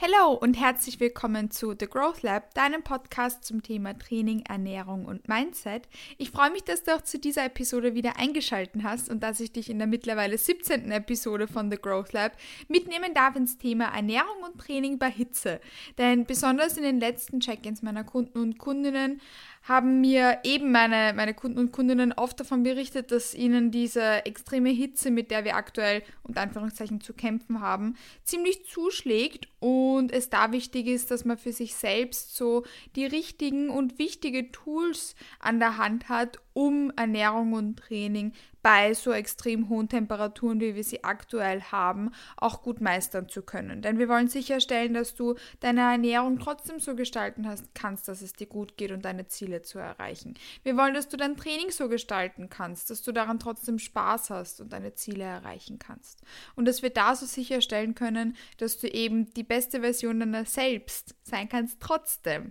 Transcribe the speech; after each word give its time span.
Hallo 0.00 0.32
und 0.32 0.54
herzlich 0.54 1.00
willkommen 1.00 1.50
zu 1.50 1.74
The 1.76 1.88
Growth 1.88 2.22
Lab, 2.22 2.54
deinem 2.54 2.84
Podcast 2.84 3.44
zum 3.44 3.64
Thema 3.64 3.98
Training, 3.98 4.44
Ernährung 4.48 5.06
und 5.06 5.26
Mindset. 5.26 5.88
Ich 6.18 6.30
freue 6.30 6.52
mich, 6.52 6.62
dass 6.62 6.84
du 6.84 6.94
auch 6.94 7.00
zu 7.00 7.18
dieser 7.18 7.46
Episode 7.46 7.96
wieder 7.96 8.16
eingeschaltet 8.16 8.84
hast 8.84 9.10
und 9.10 9.24
dass 9.24 9.40
ich 9.40 9.50
dich 9.50 9.68
in 9.68 9.78
der 9.78 9.88
mittlerweile 9.88 10.38
17. 10.38 10.92
Episode 10.92 11.48
von 11.48 11.68
The 11.68 11.78
Growth 11.78 12.12
Lab 12.12 12.36
mitnehmen 12.68 13.12
darf 13.12 13.34
ins 13.34 13.58
Thema 13.58 13.86
Ernährung 13.86 14.40
und 14.44 14.60
Training 14.60 15.00
bei 15.00 15.10
Hitze. 15.10 15.60
Denn 15.98 16.26
besonders 16.26 16.76
in 16.76 16.84
den 16.84 17.00
letzten 17.00 17.40
Check-ins 17.40 17.82
meiner 17.82 18.04
Kunden 18.04 18.38
und 18.38 18.56
Kundinnen 18.56 19.20
haben 19.68 20.00
mir 20.00 20.38
eben 20.44 20.72
meine, 20.72 21.12
meine 21.14 21.34
Kunden 21.34 21.58
und 21.58 21.72
Kundinnen 21.72 22.12
oft 22.14 22.40
davon 22.40 22.62
berichtet, 22.62 23.12
dass 23.12 23.34
ihnen 23.34 23.70
diese 23.70 24.24
extreme 24.24 24.70
Hitze, 24.70 25.10
mit 25.10 25.30
der 25.30 25.44
wir 25.44 25.56
aktuell 25.56 26.02
unter 26.22 26.40
Anführungszeichen 26.40 27.02
zu 27.02 27.12
kämpfen 27.12 27.60
haben, 27.60 27.96
ziemlich 28.24 28.64
zuschlägt 28.66 29.48
und 29.60 30.10
es 30.10 30.30
da 30.30 30.52
wichtig 30.52 30.86
ist, 30.86 31.10
dass 31.10 31.26
man 31.26 31.36
für 31.36 31.52
sich 31.52 31.74
selbst 31.74 32.34
so 32.34 32.64
die 32.96 33.04
richtigen 33.04 33.68
und 33.68 33.98
wichtige 33.98 34.50
Tools 34.50 35.14
an 35.38 35.58
der 35.58 35.76
Hand 35.76 36.08
hat, 36.08 36.38
um 36.58 36.90
Ernährung 36.96 37.52
und 37.52 37.76
Training 37.76 38.32
bei 38.62 38.92
so 38.92 39.12
extrem 39.12 39.68
hohen 39.68 39.88
Temperaturen, 39.88 40.60
wie 40.60 40.74
wir 40.74 40.82
sie 40.82 41.04
aktuell 41.04 41.62
haben, 41.62 42.10
auch 42.36 42.62
gut 42.62 42.80
meistern 42.80 43.28
zu 43.28 43.42
können. 43.42 43.80
Denn 43.80 44.00
wir 44.00 44.08
wollen 44.08 44.26
sicherstellen, 44.26 44.92
dass 44.92 45.14
du 45.14 45.36
deine 45.60 45.82
Ernährung 45.82 46.40
trotzdem 46.40 46.80
so 46.80 46.96
gestalten 46.96 47.46
hast, 47.46 47.72
kannst, 47.76 48.08
dass 48.08 48.22
es 48.22 48.32
dir 48.32 48.48
gut 48.48 48.76
geht 48.76 48.90
und 48.90 49.04
deine 49.04 49.28
Ziele 49.28 49.62
zu 49.62 49.78
erreichen. 49.78 50.34
Wir 50.64 50.76
wollen, 50.76 50.94
dass 50.94 51.08
du 51.08 51.16
dein 51.16 51.36
Training 51.36 51.70
so 51.70 51.88
gestalten 51.88 52.48
kannst, 52.50 52.90
dass 52.90 53.02
du 53.02 53.12
daran 53.12 53.38
trotzdem 53.38 53.78
Spaß 53.78 54.30
hast 54.30 54.60
und 54.60 54.72
deine 54.72 54.94
Ziele 54.94 55.22
erreichen 55.22 55.78
kannst. 55.78 56.22
Und 56.56 56.66
dass 56.66 56.82
wir 56.82 56.90
da 56.90 57.14
so 57.14 57.24
sicherstellen 57.24 57.94
können, 57.94 58.36
dass 58.56 58.78
du 58.78 58.88
eben 58.88 59.32
die 59.34 59.44
beste 59.44 59.82
Version 59.82 60.18
deiner 60.18 60.44
selbst 60.44 61.14
sein 61.22 61.48
kannst 61.48 61.78
trotzdem 61.78 62.50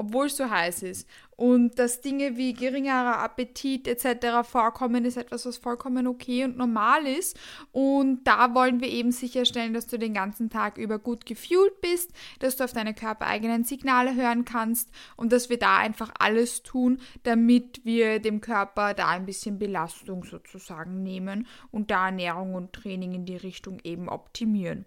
obwohl 0.00 0.26
es 0.26 0.36
so 0.36 0.48
heiß 0.48 0.82
ist. 0.82 1.06
Und 1.36 1.78
dass 1.78 2.00
Dinge 2.00 2.36
wie 2.36 2.54
geringerer 2.54 3.18
Appetit 3.18 3.86
etc. 3.86 4.46
vorkommen, 4.48 5.04
ist 5.04 5.16
etwas, 5.16 5.46
was 5.46 5.58
vollkommen 5.58 6.06
okay 6.06 6.44
und 6.44 6.56
normal 6.56 7.06
ist. 7.06 7.38
Und 7.72 8.24
da 8.24 8.54
wollen 8.54 8.80
wir 8.80 8.88
eben 8.88 9.12
sicherstellen, 9.12 9.74
dass 9.74 9.86
du 9.86 9.98
den 9.98 10.14
ganzen 10.14 10.48
Tag 10.48 10.78
über 10.78 10.98
gut 10.98 11.26
gefühlt 11.26 11.80
bist, 11.82 12.12
dass 12.38 12.56
du 12.56 12.64
auf 12.64 12.72
deine 12.72 12.94
körpereigenen 12.94 13.64
Signale 13.64 14.14
hören 14.14 14.44
kannst 14.44 14.90
und 15.16 15.32
dass 15.32 15.50
wir 15.50 15.58
da 15.58 15.76
einfach 15.78 16.12
alles 16.18 16.62
tun, 16.62 16.98
damit 17.22 17.84
wir 17.84 18.20
dem 18.20 18.40
Körper 18.40 18.94
da 18.94 19.08
ein 19.08 19.26
bisschen 19.26 19.58
Belastung 19.58 20.24
sozusagen 20.24 21.02
nehmen 21.02 21.46
und 21.70 21.90
da 21.90 22.06
Ernährung 22.06 22.54
und 22.54 22.72
Training 22.72 23.12
in 23.12 23.24
die 23.26 23.36
Richtung 23.36 23.80
eben 23.84 24.08
optimieren. 24.08 24.86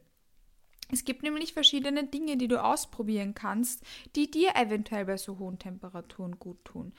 Es 0.91 1.05
gibt 1.05 1.23
nämlich 1.23 1.53
verschiedene 1.53 2.05
Dinge, 2.05 2.37
die 2.37 2.47
du 2.47 2.63
ausprobieren 2.63 3.33
kannst, 3.33 3.83
die 4.15 4.29
dir 4.29 4.55
eventuell 4.55 5.05
bei 5.05 5.17
so 5.17 5.39
hohen 5.39 5.59
Temperaturen 5.59 6.37
gut 6.39 6.63
tun. 6.65 6.93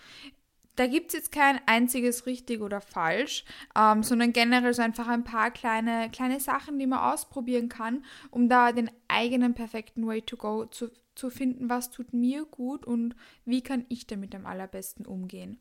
Da 0.77 0.89
gibt 0.89 1.09
es 1.09 1.15
jetzt 1.15 1.33
kein 1.33 1.61
einziges 1.67 2.27
richtig 2.27 2.61
oder 2.61 2.81
falsch, 2.81 3.45
ähm, 3.79 4.03
sondern 4.03 4.33
generell 4.33 4.75
so 4.75 4.83
einfach 4.83 5.07
ein 5.07 5.23
paar 5.23 5.53
kleine, 5.53 6.11
kleine 6.11 6.41
Sachen, 6.41 6.79
die 6.79 6.87
man 6.87 6.99
ausprobieren 6.99 7.69
kann, 7.69 8.05
um 8.31 8.49
da 8.49 8.73
den 8.73 8.91
eigenen 9.07 9.55
perfekten 9.55 10.05
Way 10.07 10.23
to 10.23 10.37
go 10.37 10.67
zu, 10.67 10.91
zu 11.15 11.31
finden, 11.31 11.69
was 11.69 11.91
tut 11.91 12.13
mir 12.13 12.45
gut 12.45 12.85
und 12.85 13.15
wie 13.45 13.63
kann 13.63 13.87
ich 13.89 14.09
damit 14.09 14.35
am 14.35 14.47
allerbesten 14.47 15.07
umgehen. 15.07 15.61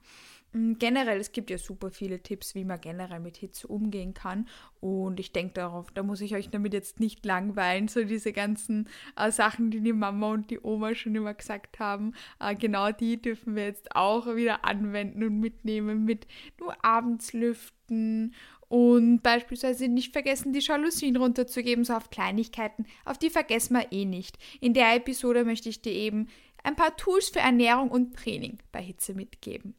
Mm, 0.54 0.74
generell, 0.80 1.20
es 1.20 1.32
gibt 1.32 1.50
ja 1.50 1.58
super 1.58 1.92
viele 1.92 2.22
Tipps, 2.22 2.56
wie 2.56 2.64
man 2.64 2.80
generell 2.80 3.20
mit 3.20 3.38
Hitze 3.38 3.68
umgehen 3.68 4.14
kann. 4.14 4.48
Und 4.80 5.20
ich 5.20 5.32
denke 5.32 5.56
darauf, 5.56 5.92
da 5.92 6.04
muss 6.04 6.22
ich 6.22 6.36
euch 6.36 6.50
damit 6.50 6.74
jetzt 6.74 7.00
nicht 7.00 7.26
langweilen, 7.26 7.88
so 7.88 8.04
diese 8.04 8.34
ganzen 8.34 8.90
äh, 9.16 9.32
Sachen, 9.32 9.72
die 9.72 9.82
die 9.82 9.94
Mama 9.94 10.32
und 10.32 10.50
die 10.50 10.60
Oma 10.62 10.96
schon 10.96 11.16
immer 11.16 11.34
gesagt 11.34 11.80
haben. 11.80 12.14
Äh, 12.40 12.56
genau 12.56 12.92
die 12.92 13.22
dürfen 13.22 13.56
wir 13.56 13.66
jetzt 13.66 13.96
auch 13.96 14.36
wieder 14.36 14.64
anwenden 14.66 15.24
und 15.24 15.40
mitnehmen 15.40 16.06
mit 16.06 16.28
nur 16.60 16.76
abends 16.86 17.34
lüften 17.34 18.34
und 18.70 19.22
beispielsweise 19.22 19.88
nicht 19.88 20.14
vergessen, 20.14 20.52
die 20.52 20.60
Jalousien 20.60 21.16
runterzugeben, 21.16 21.84
so 21.84 21.94
auf 21.94 22.10
Kleinigkeiten. 22.10 22.86
Auf 23.06 23.20
die 23.20 23.30
vergessen 23.30 23.76
wir 23.76 23.92
eh 23.92 24.06
nicht. 24.06 24.38
In 24.62 24.74
der 24.74 24.96
Episode 24.96 25.46
möchte 25.46 25.70
ich 25.70 25.82
dir 25.82 25.94
eben 25.94 26.28
ein 26.64 26.76
paar 26.76 26.98
Tools 26.98 27.30
für 27.30 27.40
Ernährung 27.40 27.92
und 27.92 28.16
Training 28.16 28.58
bei 28.72 28.82
Hitze 28.82 29.14
mitgeben. 29.14 29.76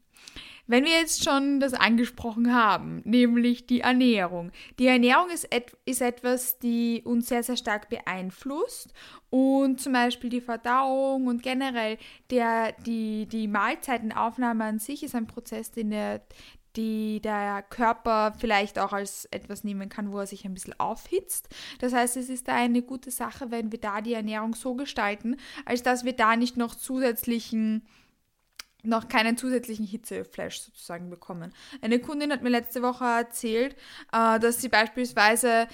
Wenn 0.66 0.84
wir 0.84 0.92
jetzt 0.92 1.22
schon 1.24 1.60
das 1.60 1.74
angesprochen 1.74 2.54
haben, 2.54 3.02
nämlich 3.04 3.66
die 3.66 3.80
Ernährung. 3.80 4.50
Die 4.78 4.86
Ernährung 4.86 5.28
ist, 5.28 5.52
et 5.52 5.76
ist 5.84 6.00
etwas, 6.00 6.58
die 6.58 7.02
uns 7.04 7.28
sehr, 7.28 7.42
sehr 7.42 7.58
stark 7.58 7.90
beeinflusst 7.90 8.94
und 9.28 9.80
zum 9.80 9.92
Beispiel 9.92 10.30
die 10.30 10.40
Verdauung 10.40 11.26
und 11.26 11.42
generell 11.42 11.98
der, 12.30 12.72
die, 12.86 13.26
die 13.26 13.46
Mahlzeitenaufnahme 13.46 14.64
an 14.64 14.78
sich 14.78 15.02
ist 15.02 15.14
ein 15.14 15.26
Prozess, 15.26 15.70
den 15.70 15.90
der, 15.90 16.22
die 16.76 17.20
der 17.20 17.62
Körper 17.62 18.32
vielleicht 18.38 18.78
auch 18.78 18.94
als 18.94 19.26
etwas 19.26 19.64
nehmen 19.64 19.90
kann, 19.90 20.12
wo 20.12 20.18
er 20.18 20.26
sich 20.26 20.46
ein 20.46 20.54
bisschen 20.54 20.80
aufhitzt. 20.80 21.48
Das 21.78 21.92
heißt, 21.92 22.16
es 22.16 22.30
ist 22.30 22.48
da 22.48 22.54
eine 22.54 22.80
gute 22.80 23.10
Sache, 23.10 23.50
wenn 23.50 23.70
wir 23.70 23.80
da 23.80 24.00
die 24.00 24.14
Ernährung 24.14 24.54
so 24.54 24.74
gestalten, 24.74 25.36
als 25.66 25.82
dass 25.82 26.06
wir 26.06 26.14
da 26.14 26.36
nicht 26.36 26.56
noch 26.56 26.74
zusätzlichen 26.74 27.82
noch 28.84 29.08
keinen 29.08 29.36
zusätzlichen 29.36 29.86
Hitzeflash 29.86 30.60
sozusagen 30.60 31.10
bekommen. 31.10 31.52
Eine 31.80 31.98
Kundin 31.98 32.32
hat 32.32 32.42
mir 32.42 32.50
letzte 32.50 32.82
Woche 32.82 33.04
erzählt, 33.04 33.74
äh, 34.12 34.38
dass 34.38 34.60
sie 34.60 34.68
beispielsweise 34.68 35.68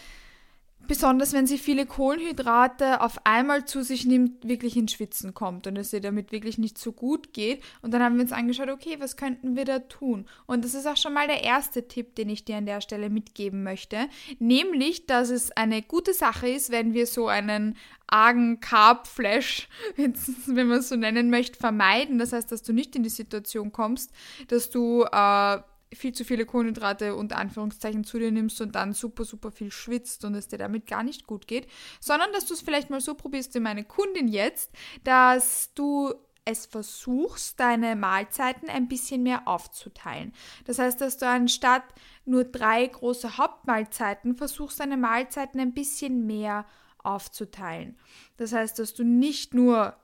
besonders 0.87 1.33
wenn 1.33 1.47
sie 1.47 1.59
viele 1.59 1.87
Kohlenhydrate 1.87 3.01
auf 3.01 3.25
einmal 3.25 3.65
zu 3.65 3.83
sich 3.83 4.07
nimmt, 4.07 4.47
wirklich 4.47 4.77
ins 4.77 4.93
Schwitzen 4.93 5.35
kommt 5.35 5.67
und 5.67 5.77
es 5.77 5.93
ihr 5.93 6.01
damit 6.01 6.33
wirklich 6.33 6.59
nicht 6.59 6.79
so 6.79 6.93
gut 6.93 7.33
geht. 7.33 7.63
Und 7.83 7.93
dann 7.93 8.03
haben 8.03 8.17
wir 8.17 8.23
uns 8.23 8.33
angeschaut, 8.33 8.69
okay, 8.69 8.97
was 8.99 9.17
könnten 9.17 9.57
wir 9.57 9.65
da 9.65 9.79
tun? 9.79 10.27
Und 10.47 10.65
das 10.65 10.75
ist 10.75 10.87
auch 10.87 10.97
schon 10.97 11.15
mal 11.15 11.27
der 11.27 11.45
erste 11.45 11.87
Tipp, 11.87 12.17
den 12.17 12.29
ich 12.29 12.45
dir 12.45 12.57
an 12.57 12.67
der 12.67 12.81
Stelle 12.81 13.11
mitgeben 13.11 13.63
möchte, 13.63 14.09
nämlich, 14.39 15.07
dass 15.07 15.31
es 15.31 15.53
eine 15.53 15.83
gute 15.83 16.13
Sache 16.13 16.49
ist, 16.49 16.71
wenn 16.71 16.93
wir 16.93 17.07
so 17.07 17.29
einen 17.29 17.77
argen 18.11 18.61
Carb-Flash, 18.61 19.69
wenn 19.97 20.67
man 20.67 20.79
es 20.79 20.89
so 20.89 20.97
nennen 20.97 21.31
möchte, 21.31 21.59
vermeiden. 21.59 22.19
Das 22.19 22.33
heißt, 22.33 22.51
dass 22.51 22.63
du 22.63 22.73
nicht 22.73 22.97
in 22.97 23.03
die 23.03 23.09
Situation 23.09 23.73
kommst, 23.73 24.13
dass 24.49 24.71
du 24.71 25.05
äh, 25.05 25.59
viel 25.93 26.13
zu 26.13 26.25
viele 26.25 26.47
Kohlenhydrate 26.47 27.17
unter 27.17 27.39
Anführungszeichen 27.39 28.05
zu 28.05 28.19
dir 28.19 28.31
nimmst 28.31 28.61
und 28.61 28.75
dann 28.75 28.93
super, 28.93 29.25
super 29.25 29.51
viel 29.51 29.73
schwitzt 29.73 30.25
und 30.25 30.35
es 30.35 30.49
dir 30.49 30.59
damit 30.59 30.87
gar 30.87 31.03
nicht 31.03 31.27
gut 31.27 31.47
geht, 31.47 31.67
sondern 32.01 32.33
dass 32.33 32.47
du 32.47 32.55
es 32.55 32.61
vielleicht 32.61 32.91
mal 32.91 33.01
so 33.01 33.15
probierst 33.15 33.55
wie 33.55 33.61
meine 33.61 33.85
Kundin 33.85 34.29
jetzt, 34.29 34.71
dass 35.05 35.75
du 35.75 36.15
es 36.45 36.67
versuchst, 36.67 37.61
deine 37.61 37.97
Mahlzeiten 37.97 38.69
ein 38.69 38.89
bisschen 38.89 39.23
mehr 39.23 39.47
aufzuteilen. 39.47 40.33
Das 40.65 40.79
heißt, 40.79 41.01
dass 41.01 41.19
du 41.19 41.27
anstatt 41.27 41.85
nur 42.25 42.45
drei 42.45 42.87
große 42.87 43.37
Hauptmahlzeiten 43.37 44.37
versuchst, 44.37 44.81
deine 44.81 44.97
Mahlzeiten 44.97 45.61
ein 45.61 45.75
bisschen 45.75 46.27
mehr 46.27 46.67
aufzuteilen. 46.99 47.99
Das 48.37 48.53
heißt, 48.53 48.79
dass 48.79 48.95
du 48.95 49.05
nicht 49.05 49.55
nur 49.55 49.97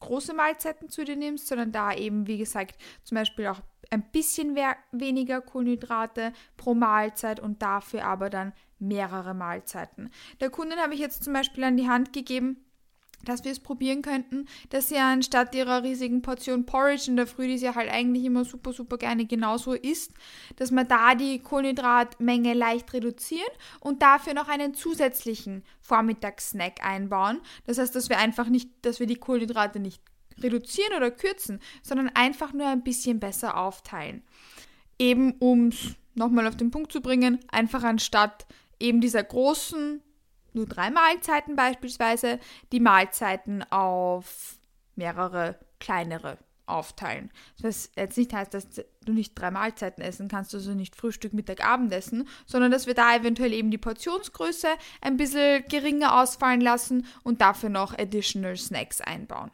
große 0.00 0.34
Mahlzeiten 0.34 0.88
zu 0.88 1.04
dir 1.04 1.16
nimmst, 1.16 1.46
sondern 1.46 1.72
da 1.72 1.94
eben, 1.94 2.26
wie 2.26 2.38
gesagt, 2.38 2.76
zum 3.02 3.16
Beispiel 3.16 3.46
auch 3.46 3.60
ein 3.90 4.02
bisschen 4.10 4.56
weniger 4.92 5.40
Kohlenhydrate 5.40 6.32
pro 6.56 6.74
Mahlzeit 6.74 7.40
und 7.40 7.62
dafür 7.62 8.04
aber 8.04 8.30
dann 8.30 8.52
mehrere 8.78 9.34
Mahlzeiten. 9.34 10.10
Der 10.40 10.50
Kundin 10.50 10.78
habe 10.78 10.94
ich 10.94 11.00
jetzt 11.00 11.24
zum 11.24 11.32
Beispiel 11.32 11.64
an 11.64 11.76
die 11.76 11.88
Hand 11.88 12.12
gegeben, 12.12 12.58
dass 13.24 13.44
wir 13.44 13.50
es 13.50 13.60
probieren 13.60 14.02
könnten, 14.02 14.46
dass 14.70 14.88
sie 14.88 14.98
anstatt 14.98 15.54
ihrer 15.54 15.82
riesigen 15.82 16.22
Portion 16.22 16.66
Porridge 16.66 17.06
in 17.08 17.16
der 17.16 17.26
Früh, 17.26 17.48
die 17.48 17.58
sie 17.58 17.74
halt 17.74 17.90
eigentlich 17.90 18.24
immer 18.24 18.44
super, 18.44 18.72
super 18.72 18.98
gerne 18.98 19.24
genauso 19.24 19.72
isst, 19.72 20.12
dass 20.56 20.70
wir 20.70 20.84
da 20.84 21.14
die 21.14 21.40
Kohlenhydratmenge 21.40 22.54
leicht 22.54 22.92
reduzieren 22.92 23.50
und 23.80 24.02
dafür 24.02 24.34
noch 24.34 24.48
einen 24.48 24.74
zusätzlichen 24.74 25.64
Vormittagssnack 25.80 26.84
einbauen. 26.84 27.40
Das 27.66 27.78
heißt, 27.78 27.94
dass 27.94 28.08
wir 28.08 28.18
einfach 28.18 28.48
nicht, 28.48 28.70
dass 28.82 29.00
wir 29.00 29.06
die 29.06 29.16
Kohlenhydrate 29.16 29.80
nicht 29.80 30.02
reduzieren 30.42 30.96
oder 30.96 31.10
kürzen, 31.10 31.60
sondern 31.82 32.08
einfach 32.10 32.52
nur 32.52 32.68
ein 32.68 32.84
bisschen 32.84 33.20
besser 33.20 33.56
aufteilen. 33.56 34.22
Eben 34.98 35.32
um 35.38 35.68
es 35.68 35.94
nochmal 36.14 36.46
auf 36.46 36.56
den 36.56 36.70
Punkt 36.70 36.92
zu 36.92 37.00
bringen, 37.00 37.38
einfach 37.48 37.84
anstatt 37.84 38.46
eben 38.80 39.00
dieser 39.00 39.22
großen 39.22 40.02
nur 40.52 40.66
drei 40.66 40.90
Mahlzeiten 40.90 41.54
beispielsweise 41.54 42.40
die 42.72 42.80
Mahlzeiten 42.80 43.62
auf 43.70 44.58
mehrere 44.96 45.58
kleinere 45.78 46.38
aufteilen. 46.64 47.30
Was 47.60 47.90
jetzt 47.96 48.18
nicht 48.18 48.32
heißt, 48.32 48.52
dass 48.52 48.68
du 48.70 49.12
nicht 49.12 49.34
drei 49.34 49.50
Mahlzeiten 49.50 50.02
essen 50.02 50.28
kannst, 50.28 50.54
also 50.54 50.72
nicht 50.72 50.96
Frühstück, 50.96 51.32
Mittag, 51.32 51.64
Abendessen, 51.64 52.26
sondern 52.44 52.72
dass 52.72 52.86
wir 52.86 52.94
da 52.94 53.14
eventuell 53.14 53.52
eben 53.52 53.70
die 53.70 53.78
Portionsgröße 53.78 54.68
ein 55.00 55.16
bisschen 55.16 55.64
geringer 55.68 56.20
ausfallen 56.20 56.60
lassen 56.60 57.06
und 57.22 57.40
dafür 57.40 57.68
noch 57.68 57.96
additional 57.96 58.56
Snacks 58.56 59.00
einbauen. 59.00 59.50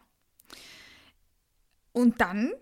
Und 1.92 2.20
dann 2.20 2.52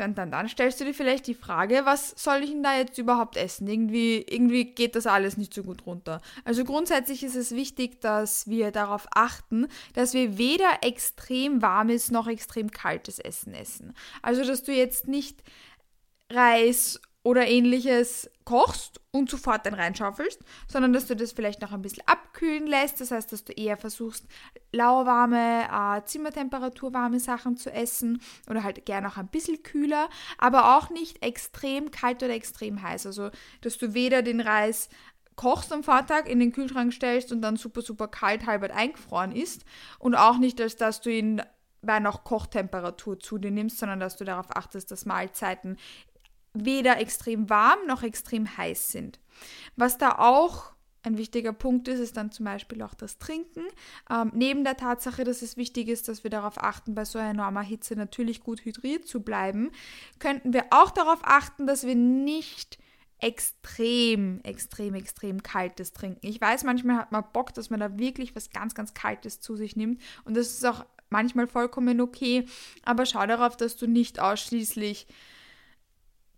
dann, 0.00 0.14
dann, 0.14 0.30
dann 0.30 0.48
stellst 0.48 0.80
du 0.80 0.84
dir 0.84 0.94
vielleicht 0.94 1.26
die 1.26 1.34
Frage, 1.34 1.82
was 1.84 2.14
soll 2.16 2.42
ich 2.42 2.50
denn 2.50 2.62
da 2.62 2.76
jetzt 2.76 2.96
überhaupt 2.98 3.36
essen? 3.36 3.66
Irgendwie, 3.66 4.24
irgendwie 4.28 4.64
geht 4.64 4.94
das 4.94 5.06
alles 5.06 5.36
nicht 5.36 5.52
so 5.52 5.62
gut 5.62 5.84
runter. 5.84 6.20
Also 6.44 6.64
grundsätzlich 6.64 7.22
ist 7.22 7.36
es 7.36 7.54
wichtig, 7.54 8.00
dass 8.00 8.46
wir 8.46 8.70
darauf 8.70 9.06
achten, 9.14 9.66
dass 9.94 10.14
wir 10.14 10.38
weder 10.38 10.70
extrem 10.82 11.60
warmes 11.60 12.10
noch 12.10 12.28
extrem 12.28 12.70
kaltes 12.70 13.18
Essen 13.18 13.52
essen. 13.52 13.92
Also 14.22 14.44
dass 14.44 14.62
du 14.62 14.72
jetzt 14.72 15.06
nicht 15.06 15.42
Reis 16.30 17.00
oder 17.22 17.46
ähnliches 17.46 18.30
kochst 18.44 19.00
und 19.10 19.28
sofort 19.28 19.66
dann 19.66 19.74
reinschaufelst, 19.74 20.40
sondern 20.68 20.92
dass 20.92 21.06
du 21.06 21.14
das 21.14 21.32
vielleicht 21.32 21.60
noch 21.60 21.72
ein 21.72 21.82
bisschen 21.82 22.02
abkühlen 22.06 22.66
lässt. 22.66 23.00
Das 23.00 23.10
heißt, 23.10 23.32
dass 23.32 23.44
du 23.44 23.52
eher 23.52 23.76
versuchst, 23.76 24.26
lauwarme, 24.72 25.64
äh, 25.70 26.04
Zimmertemperaturwarme 26.04 27.20
Sachen 27.20 27.56
zu 27.56 27.70
essen 27.70 28.22
oder 28.48 28.64
halt 28.64 28.86
gerne 28.86 29.08
auch 29.08 29.18
ein 29.18 29.28
bisschen 29.28 29.62
kühler, 29.62 30.08
aber 30.38 30.78
auch 30.78 30.90
nicht 30.90 31.22
extrem 31.22 31.90
kalt 31.90 32.22
oder 32.22 32.32
extrem 32.32 32.82
heiß. 32.82 33.06
Also, 33.06 33.30
dass 33.60 33.76
du 33.76 33.92
weder 33.92 34.22
den 34.22 34.40
Reis 34.40 34.88
kochst 35.36 35.72
am 35.72 35.82
Vortag, 35.82 36.26
in 36.26 36.40
den 36.40 36.52
Kühlschrank 36.52 36.92
stellst 36.92 37.32
und 37.32 37.42
dann 37.42 37.56
super, 37.56 37.82
super 37.82 38.08
kalt 38.08 38.46
halbert 38.46 38.72
eingefroren 38.72 39.32
ist 39.32 39.64
und 39.98 40.14
auch 40.14 40.38
nicht, 40.38 40.60
als 40.60 40.76
dass 40.76 41.00
du 41.00 41.10
ihn 41.10 41.42
bei 41.82 41.98
noch 41.98 42.24
Kochtemperatur 42.24 43.18
zu 43.18 43.38
dir 43.38 43.50
nimmst, 43.50 43.78
sondern 43.78 44.00
dass 44.00 44.16
du 44.16 44.24
darauf 44.24 44.54
achtest, 44.54 44.90
dass 44.90 45.06
Mahlzeiten 45.06 45.78
weder 46.52 47.00
extrem 47.00 47.48
warm 47.48 47.78
noch 47.86 48.02
extrem 48.02 48.56
heiß 48.56 48.92
sind. 48.92 49.20
Was 49.76 49.98
da 49.98 50.18
auch 50.18 50.72
ein 51.02 51.16
wichtiger 51.16 51.52
Punkt 51.52 51.88
ist, 51.88 52.00
ist 52.00 52.16
dann 52.16 52.30
zum 52.30 52.44
Beispiel 52.44 52.82
auch 52.82 52.94
das 52.94 53.18
Trinken. 53.18 53.64
Ähm, 54.10 54.30
neben 54.34 54.64
der 54.64 54.76
Tatsache, 54.76 55.24
dass 55.24 55.42
es 55.42 55.56
wichtig 55.56 55.88
ist, 55.88 56.08
dass 56.08 56.24
wir 56.24 56.30
darauf 56.30 56.62
achten, 56.62 56.94
bei 56.94 57.04
so 57.04 57.18
enormer 57.18 57.62
Hitze 57.62 57.96
natürlich 57.96 58.40
gut 58.40 58.64
hydriert 58.64 59.06
zu 59.06 59.22
bleiben, 59.22 59.70
könnten 60.18 60.52
wir 60.52 60.66
auch 60.70 60.90
darauf 60.90 61.20
achten, 61.22 61.66
dass 61.66 61.86
wir 61.86 61.94
nicht 61.94 62.78
extrem, 63.18 64.40
extrem, 64.42 64.94
extrem 64.94 65.42
kaltes 65.42 65.92
trinken. 65.92 66.26
Ich 66.26 66.40
weiß, 66.40 66.64
manchmal 66.64 66.96
hat 66.96 67.12
man 67.12 67.24
Bock, 67.32 67.54
dass 67.54 67.70
man 67.70 67.80
da 67.80 67.98
wirklich 67.98 68.34
was 68.34 68.50
ganz, 68.50 68.74
ganz 68.74 68.94
Kaltes 68.94 69.40
zu 69.40 69.56
sich 69.56 69.76
nimmt 69.76 70.00
und 70.24 70.36
das 70.36 70.48
ist 70.48 70.64
auch 70.64 70.86
manchmal 71.10 71.46
vollkommen 71.46 72.00
okay, 72.00 72.46
aber 72.82 73.04
schau 73.04 73.26
darauf, 73.26 73.56
dass 73.56 73.76
du 73.76 73.86
nicht 73.86 74.20
ausschließlich 74.20 75.06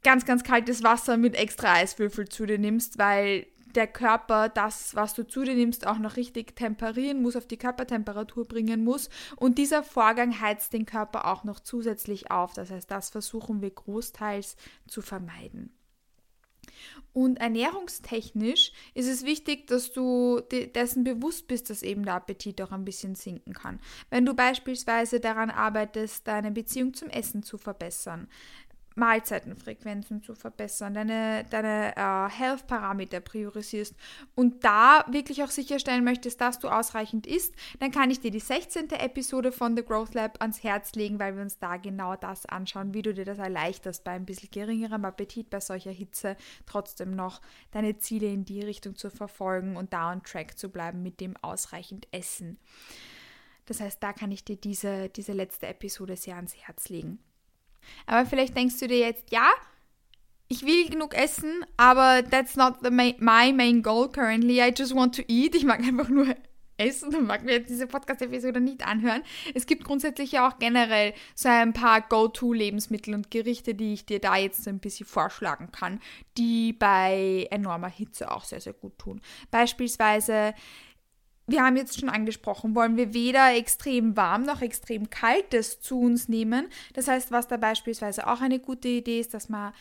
ganz, 0.03 0.25
ganz 0.25 0.45
kaltes 0.45 0.83
Wasser 0.83 1.17
mit 1.17 1.37
extra 1.37 1.75
Eiswürfel 1.75 2.29
zu 2.29 2.47
dir 2.47 2.59
nimmst, 2.59 2.99
weil 2.99 3.47
der 3.75 3.87
Körper 3.87 4.49
das, 4.49 4.95
was 4.95 5.15
du 5.15 5.27
zu 5.27 5.45
dir 5.45 5.55
nimmst, 5.55 5.87
auch 5.87 5.99
noch 5.99 6.17
richtig 6.17 6.57
temperieren 6.57 7.23
muss, 7.23 7.37
auf 7.37 7.47
die 7.47 7.57
Körpertemperatur 7.57 8.47
bringen 8.47 8.85
muss. 8.85 9.09
Und 9.37 9.59
dieser 9.59 9.83
Vorgang 9.83 10.41
heizt 10.41 10.73
den 10.73 10.87
Körper 10.87 11.27
auch 11.27 11.45
noch 11.45 11.61
zusätzlich 11.61 12.31
auf. 12.31 12.53
Das 12.53 12.71
heißt, 12.71 12.91
das 12.91 13.11
versuchen 13.11 13.63
wir 13.63 13.71
großteils 13.71 14.57
zu 14.87 15.01
vermeiden. 15.01 15.73
Und 17.13 17.37
ernährungstechnisch 17.37 18.73
ist 18.95 19.09
es 19.09 19.25
wichtig, 19.25 19.67
dass 19.67 19.93
du 19.93 20.41
dessen 20.75 21.05
bewusst 21.05 21.47
bist, 21.47 21.69
dass 21.69 21.83
eben 21.83 22.05
der 22.05 22.15
Appetit 22.15 22.61
auch 22.63 22.73
ein 22.73 22.85
bisschen 22.85 23.15
sinken 23.15 23.53
kann. 23.53 23.81
Wenn 24.11 24.25
du 24.25 24.35
beispielsweise 24.35 25.21
daran 25.21 25.51
arbeitest, 25.51 26.27
deine 26.27 26.51
Beziehung 26.51 26.95
zum 26.95 27.09
Essen 27.11 27.43
zu 27.43 27.59
verbessern, 27.59 28.29
Mahlzeitenfrequenzen 28.95 30.23
zu 30.23 30.35
verbessern, 30.35 30.95
deine, 30.95 31.45
deine 31.51 31.97
äh, 31.97 32.31
Health-Parameter 32.31 33.21
priorisierst 33.21 33.95
und 34.35 34.65
da 34.65 35.05
wirklich 35.09 35.43
auch 35.43 35.51
sicherstellen 35.51 36.05
möchtest, 36.05 36.41
dass 36.41 36.59
du 36.59 36.69
ausreichend 36.69 37.27
isst, 37.27 37.55
dann 37.81 37.91
kann 37.91 38.11
ich 38.11 38.21
dir 38.21 38.31
die 38.31 38.41
16. 38.41 38.91
Episode 38.91 39.53
von 39.53 39.77
The 39.77 39.85
Growth 39.85 40.15
Lab 40.15 40.41
ans 40.41 40.63
Herz 40.63 40.93
legen, 40.95 41.19
weil 41.19 41.37
wir 41.37 41.43
uns 41.43 41.59
da 41.59 41.77
genau 41.77 42.17
das 42.17 42.47
anschauen, 42.47 42.95
wie 42.95 43.03
du 43.03 43.15
dir 43.15 43.25
das 43.25 43.39
erleichterst, 43.39 44.05
bei 44.05 44.13
ein 44.13 44.27
bisschen 44.27 44.51
geringerem 44.51 45.05
Appetit, 45.05 45.51
bei 45.51 45.61
solcher 45.61 45.91
Hitze 45.91 46.37
trotzdem 46.67 47.15
noch 47.15 47.41
deine 47.71 47.99
Ziele 47.99 48.27
in 48.27 48.45
die 48.45 48.63
Richtung 48.63 48.97
zu 48.97 49.11
verfolgen 49.11 49.77
und 49.77 49.93
da 49.93 50.13
on 50.13 50.23
track 50.23 50.59
zu 50.59 50.69
bleiben 50.69 51.03
mit 51.03 51.21
dem 51.21 51.37
ausreichend 51.43 52.07
Essen. 52.13 52.59
Das 53.67 53.81
heißt, 53.81 54.03
da 54.03 54.13
kann 54.13 54.33
ich 54.33 54.45
dir 54.45 54.57
diese, 54.57 55.09
diese 55.09 55.33
letzte 55.33 55.67
Episode 55.69 56.17
sehr 56.17 56.37
ans 56.37 56.55
Herz 56.57 56.89
legen. 56.89 57.19
Aber 58.07 58.27
vielleicht 58.27 58.57
denkst 58.57 58.79
du 58.79 58.89
dir 58.89 58.99
jetzt, 58.99 59.31
ja, 59.31 59.51
ich 60.49 60.67
will 60.67 60.89
genug 60.91 61.15
essen, 61.15 61.65
aber 61.77 62.23
that's 62.29 62.57
not 62.57 62.75
the 62.83 62.91
my 62.91 63.53
main 63.53 63.83
goal 63.83 64.09
currently. 64.09 64.61
I 64.61 64.73
just 64.77 64.95
want 64.95 65.15
to 65.17 65.23
eat. 65.27 65.55
Ich 65.55 65.65
mag 65.65 65.81
einfach 65.81 66.09
nur 66.09 66.35
essen 66.77 67.15
und 67.15 67.27
mag 67.27 67.45
mir 67.45 67.53
jetzt 67.53 67.71
diese 67.71 67.87
Podcast-Episode 67.87 68.61
nicht 68.61 68.87
anhören. 68.87 69.23
Es 69.55 69.67
gibt 69.67 69.85
grundsätzlich 69.85 70.33
ja 70.33 70.49
auch 70.49 70.59
generell 70.59 71.15
so 71.35 71.49
ein 71.49 71.73
paar 71.73 72.01
Go-To-Lebensmittel 72.01 73.15
und 73.15 73.31
Gerichte, 73.31 73.75
die 73.75 73.95
ich 73.95 74.07
dir 74.07 74.21
da 74.21 74.37
jetzt 74.37 74.67
ein 74.69 74.81
bisschen 74.81 75.07
vorschlagen 75.07 75.71
kann, 75.73 76.01
die 76.37 76.73
bei 76.73 77.47
enormer 77.51 77.89
Hitze 77.89 78.31
auch 78.31 78.45
sehr, 78.45 78.61
sehr 78.61 78.73
gut 78.73 78.99
tun. 78.99 79.21
Beispielsweise 79.51 80.55
wir 81.47 81.63
haben 81.63 81.77
jetzt 81.77 81.99
schon 81.99 82.09
angesprochen, 82.09 82.75
wollen 82.75 82.97
wir 82.97 83.15
weder 83.15 83.55
extrem 83.55 84.17
warm 84.17 84.45
noch 84.45 84.63
extrem 84.63 85.11
kaltes 85.11 85.81
zu 85.81 86.01
uns 86.01 86.29
nehmen. 86.29 86.69
Das 86.95 87.09
heißt, 87.09 87.33
was 87.33 87.49
da 87.49 87.57
beispielsweise 87.57 88.27
auch 88.27 88.41
eine 88.41 88.61
gute 88.61 88.89
Idee 88.89 89.21
ist, 89.21 89.35
dass 89.35 89.49
man 89.49 89.73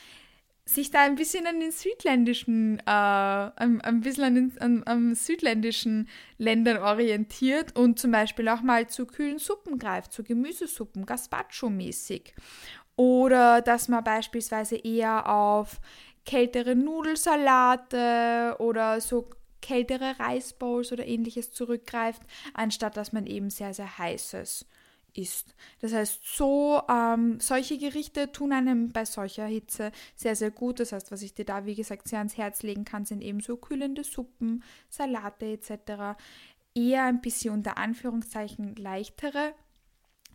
sich 0.65 0.91
da 0.91 1.01
ein 1.01 1.15
bisschen 1.15 1.47
an 1.47 1.59
den 1.59 1.71
südländischen, 1.71 2.79
äh, 2.79 2.83
ein, 2.85 3.81
ein 3.81 4.01
bisschen 4.01 4.23
an 4.23 4.35
den 4.35 4.61
an, 4.61 4.83
an 4.83 5.15
südländischen 5.15 6.07
Ländern 6.37 6.77
orientiert 6.77 7.75
und 7.75 7.99
zum 7.99 8.11
Beispiel 8.11 8.47
auch 8.47 8.61
mal 8.61 8.87
zu 8.87 9.05
kühlen 9.05 9.39
Suppen 9.39 9.79
greift, 9.79 10.13
zu 10.13 10.23
Gemüsesuppen, 10.23 11.05
Gazpacho-mäßig. 11.05 12.33
Oder 12.95 13.61
dass 13.61 13.87
man 13.87 14.03
beispielsweise 14.03 14.75
eher 14.75 15.27
auf 15.27 15.79
kältere 16.25 16.75
Nudelsalate 16.75 18.55
oder 18.59 19.01
so 19.01 19.29
kältere 19.61 20.19
Reisbowls 20.19 20.91
oder 20.91 21.05
ähnliches 21.05 21.51
zurückgreift, 21.51 22.21
anstatt 22.53 22.97
dass 22.97 23.13
man 23.13 23.27
eben 23.27 23.49
sehr, 23.49 23.73
sehr 23.73 23.97
heißes 23.97 24.65
isst. 25.13 25.55
Das 25.79 25.93
heißt, 25.93 26.21
so 26.25 26.81
ähm, 26.89 27.39
solche 27.39 27.77
Gerichte 27.77 28.31
tun 28.31 28.53
einem 28.53 28.91
bei 28.91 29.05
solcher 29.05 29.45
Hitze 29.45 29.91
sehr, 30.15 30.35
sehr 30.35 30.51
gut. 30.51 30.79
Das 30.79 30.91
heißt, 30.91 31.11
was 31.11 31.21
ich 31.21 31.33
dir 31.33 31.45
da, 31.45 31.65
wie 31.65 31.75
gesagt, 31.75 32.07
sehr 32.07 32.19
ans 32.19 32.37
Herz 32.37 32.63
legen 32.63 32.85
kann, 32.85 33.05
sind 33.05 33.21
eben 33.21 33.41
so 33.41 33.57
kühlende 33.57 34.03
Suppen, 34.03 34.63
Salate 34.89 35.53
etc. 35.53 36.17
Eher 36.73 37.05
ein 37.05 37.21
bisschen 37.21 37.53
unter 37.53 37.77
Anführungszeichen 37.77 38.75
leichtere 38.75 39.53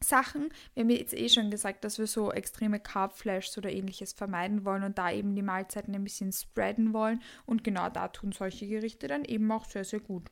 Sachen. 0.03 0.51
Wir 0.75 0.83
haben 0.83 0.91
jetzt 0.91 1.15
eh 1.15 1.29
schon 1.29 1.51
gesagt, 1.51 1.85
dass 1.85 1.99
wir 1.99 2.07
so 2.07 2.33
extreme 2.33 2.81
Carb-Flashs 2.81 3.57
oder 3.59 3.71
ähnliches 3.71 4.13
vermeiden 4.13 4.65
wollen 4.65 4.83
und 4.83 4.99
da 4.99 5.11
eben 5.11 5.35
die 5.35 5.43
Mahlzeiten 5.43 5.95
ein 5.95 6.05
bisschen 6.05 6.33
spreaden 6.33 6.93
wollen. 6.93 7.23
Und 7.47 7.65
genau 7.65 7.89
da 7.91 8.09
tun 8.09 8.33
solche 8.33 8.67
Gerichte 8.67 9.09
dann 9.09 9.25
eben 9.25 9.51
auch 9.51 9.65
sehr, 9.65 9.85
sehr 9.85 10.01
gut. 10.01 10.31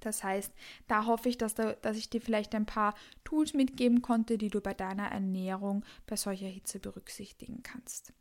Das 0.00 0.22
heißt, 0.22 0.52
da 0.86 1.06
hoffe 1.06 1.28
ich, 1.28 1.38
dass, 1.38 1.54
da, 1.54 1.72
dass 1.72 1.96
ich 1.96 2.10
dir 2.10 2.20
vielleicht 2.20 2.54
ein 2.54 2.66
paar 2.66 2.94
Tools 3.24 3.54
mitgeben 3.54 4.02
konnte, 4.02 4.38
die 4.38 4.48
du 4.48 4.60
bei 4.60 4.74
deiner 4.74 5.10
Ernährung 5.10 5.84
bei 6.06 6.16
solcher 6.16 6.46
Hitze 6.46 6.78
berücksichtigen 6.78 7.62
kannst. 7.62 8.12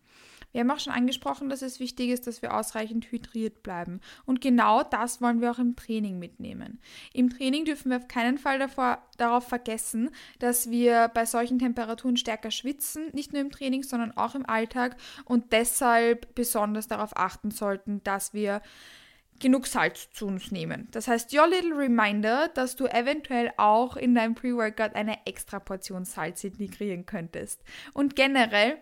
Wir 0.58 0.62
haben 0.62 0.72
auch 0.72 0.80
schon 0.80 0.94
angesprochen, 0.94 1.50
dass 1.50 1.62
es 1.62 1.80
wichtig 1.80 2.10
ist, 2.10 2.26
dass 2.26 2.42
wir 2.42 2.56
ausreichend 2.58 3.12
hydriert 3.12 3.62
bleiben. 3.62 4.02
Und 4.26 4.42
genau 4.42 4.82
das 4.82 5.22
wollen 5.22 5.40
wir 5.40 5.52
auch 5.52 5.60
im 5.60 5.76
Training 5.76 6.18
mitnehmen. 6.18 6.82
Im 7.14 7.30
Training 7.30 7.64
dürfen 7.64 7.92
wir 7.92 7.98
auf 7.98 8.08
keinen 8.08 8.40
Fall 8.40 8.58
davor, 8.58 8.98
darauf 9.18 9.48
vergessen, 9.48 10.10
dass 10.40 10.72
wir 10.72 11.12
bei 11.14 11.28
solchen 11.28 11.60
Temperaturen 11.60 12.18
stärker 12.18 12.50
schwitzen, 12.50 13.12
nicht 13.14 13.34
nur 13.34 13.44
im 13.44 13.52
Training, 13.52 13.84
sondern 13.84 14.18
auch 14.18 14.34
im 14.34 14.50
Alltag 14.50 14.98
und 15.26 15.52
deshalb 15.52 16.34
besonders 16.34 16.88
darauf 16.88 17.16
achten 17.16 17.52
sollten, 17.52 18.04
dass 18.04 18.34
wir 18.34 18.64
genug 19.40 19.68
Salz 19.68 20.10
zu 20.10 20.26
uns 20.26 20.52
nehmen. 20.52 20.88
Das 20.90 21.08
heißt, 21.08 21.32
your 21.38 21.48
little 21.48 21.78
reminder, 21.78 22.48
dass 22.48 22.76
du 22.76 22.88
eventuell 22.88 23.54
auch 23.58 23.96
in 23.96 24.16
deinem 24.16 24.34
Pre-Workout 24.34 24.96
eine 24.96 25.28
extra 25.28 25.60
Portion 25.60 26.04
Salz 26.04 26.44
integrieren 26.44 27.06
könntest. 27.06 27.62
Und 27.94 28.16
generell 28.16 28.80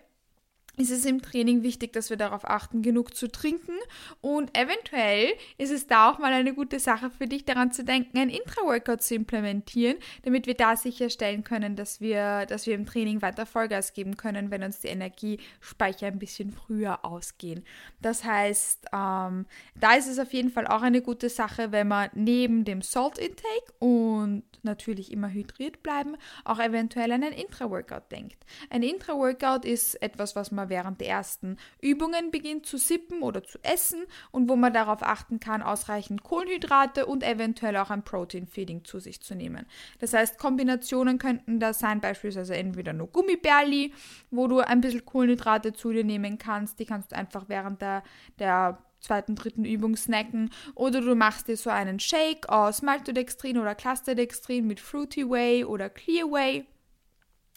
ist 0.78 0.92
es 0.92 1.06
im 1.06 1.22
Training 1.22 1.64
wichtig, 1.64 1.94
dass 1.94 2.10
wir 2.10 2.18
darauf 2.18 2.46
achten, 2.46 2.82
genug 2.82 3.16
zu 3.16 3.32
trinken. 3.32 3.74
Und 4.22 4.58
eventuell 4.58 5.34
ist 5.58 5.72
es 5.72 5.88
da 5.88 6.10
auch 6.10 6.20
mal 6.20 6.34
eine 6.34 6.54
gute 6.54 6.80
Sache 6.80 7.10
für 7.10 7.28
dich, 7.28 7.46
daran 7.46 7.72
zu 7.72 7.84
denken, 7.84 8.18
ein 8.18 8.30
Intra-Workout 8.30 9.02
zu 9.02 9.16
implementieren, 9.16 9.98
damit 10.24 10.48
wir 10.48 10.56
da 10.56 10.76
sicherstellen 10.76 11.44
können, 11.44 11.76
dass 11.76 12.02
wir, 12.02 12.46
dass 12.46 12.68
wir 12.68 12.76
im 12.76 12.86
Training 12.86 13.22
weiter 13.22 13.46
Vollgas 13.46 13.94
geben 13.94 14.18
können, 14.18 14.52
wenn 14.52 14.64
uns 14.64 14.80
die 14.80 14.88
Energiespeicher 14.88 16.08
ein 16.08 16.20
bisschen 16.20 16.52
früher 16.52 17.06
ausgehen. 17.06 17.64
Das 18.02 18.24
heißt, 18.24 18.88
ähm, 18.94 19.46
da 19.76 19.94
ist 19.96 20.08
es 20.08 20.20
auf 20.20 20.34
jeden 20.34 20.50
Fall 20.50 20.68
auch 20.68 20.82
eine 20.82 21.02
gute 21.02 21.30
Sache, 21.30 21.72
wenn 21.72 21.88
man 21.88 22.10
neben 22.14 22.66
dem 22.66 22.82
Salt-Intake 22.82 23.74
und 23.80 24.44
natürlich 24.64 25.12
immer 25.12 25.30
hydriert 25.30 25.84
bleiben, 25.84 26.18
auch 26.44 26.60
eventuell 26.60 27.12
an 27.12 27.24
ein 27.24 27.32
Intra-Workout 27.34 28.12
denkt. 28.12 28.46
Ein 28.70 28.84
Intra-Workout 28.84 29.64
ist 29.64 29.96
etwas, 30.02 30.36
was 30.36 30.52
man 30.52 30.65
man 30.66 30.70
während 30.70 31.02
der 31.02 31.08
ersten 31.08 31.58
Übungen 31.82 32.32
beginnt 32.32 32.66
zu 32.66 32.78
sippen 32.78 33.22
oder 33.22 33.44
zu 33.44 33.60
essen 33.64 34.04
und 34.32 34.50
wo 34.50 34.56
man 34.56 34.74
darauf 34.74 35.02
achten 35.04 35.40
kann, 35.40 35.62
ausreichend 35.62 36.24
Kohlenhydrate 36.24 37.06
und 37.06 37.24
eventuell 37.24 37.78
auch 37.78 37.90
ein 37.90 38.04
Protein-Feeding 38.04 38.84
zu 38.84 39.00
sich 39.00 39.22
zu 39.22 39.36
nehmen. 39.36 39.66
Das 40.00 40.14
heißt, 40.14 40.38
Kombinationen 40.38 41.18
könnten 41.18 41.60
da 41.60 41.74
sein, 41.74 42.02
beispielsweise 42.02 42.56
entweder 42.56 42.94
nur 42.94 43.08
Gummibärli, 43.08 43.94
wo 44.32 44.48
du 44.48 44.60
ein 44.60 44.82
bisschen 44.82 45.06
Kohlenhydrate 45.06 45.74
zu 45.74 45.92
dir 45.92 46.04
nehmen 46.04 46.38
kannst. 46.38 46.80
Die 46.80 46.86
kannst 46.86 47.12
du 47.12 47.16
einfach 47.16 47.46
während 47.48 47.82
der, 47.82 48.04
der 48.40 48.80
zweiten, 49.00 49.36
dritten 49.36 49.66
Übung 49.66 49.96
snacken. 49.96 50.50
Oder 50.74 51.02
du 51.02 51.16
machst 51.16 51.48
dir 51.48 51.58
so 51.58 51.70
einen 51.70 52.00
Shake 52.00 52.50
aus 52.50 52.82
Maltodextrin 52.82 53.58
oder 53.58 53.76
Clusterdextrin 53.76 54.66
mit 54.66 54.80
Fruity 54.80 55.30
Whey 55.30 55.64
oder 55.64 55.90
Clear 55.90 56.28
Whey 56.28 56.66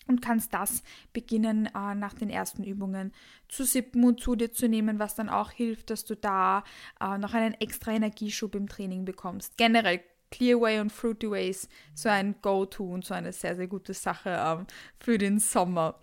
und 0.08 0.20
kannst 0.22 0.52
das 0.52 0.82
beginnen 1.12 1.66
äh, 1.66 1.94
nach 1.94 2.14
den 2.14 2.30
ersten 2.30 2.64
Übungen 2.64 3.12
zu 3.48 3.64
sippen 3.64 4.04
und 4.04 4.20
zu 4.20 4.34
dir 4.34 4.52
zu 4.52 4.68
nehmen, 4.68 4.98
was 4.98 5.14
dann 5.14 5.28
auch 5.28 5.52
hilft, 5.52 5.90
dass 5.90 6.04
du 6.04 6.16
da 6.16 6.64
äh, 7.00 7.18
noch 7.18 7.34
einen 7.34 7.54
extra 7.54 7.92
Energieschub 7.92 8.54
im 8.54 8.68
Training 8.68 9.04
bekommst. 9.04 9.56
Generell 9.56 10.00
Clearway 10.30 10.80
und 10.80 10.90
Fruity 10.90 11.30
Ways 11.30 11.68
so 11.94 12.08
ein 12.08 12.34
Go-To 12.42 12.84
und 12.84 13.04
so 13.04 13.14
eine 13.14 13.32
sehr, 13.32 13.56
sehr 13.56 13.66
gute 13.66 13.94
Sache 13.94 14.30
ähm, 14.30 14.66
für 14.98 15.18
den 15.18 15.38
Sommer 15.38 15.98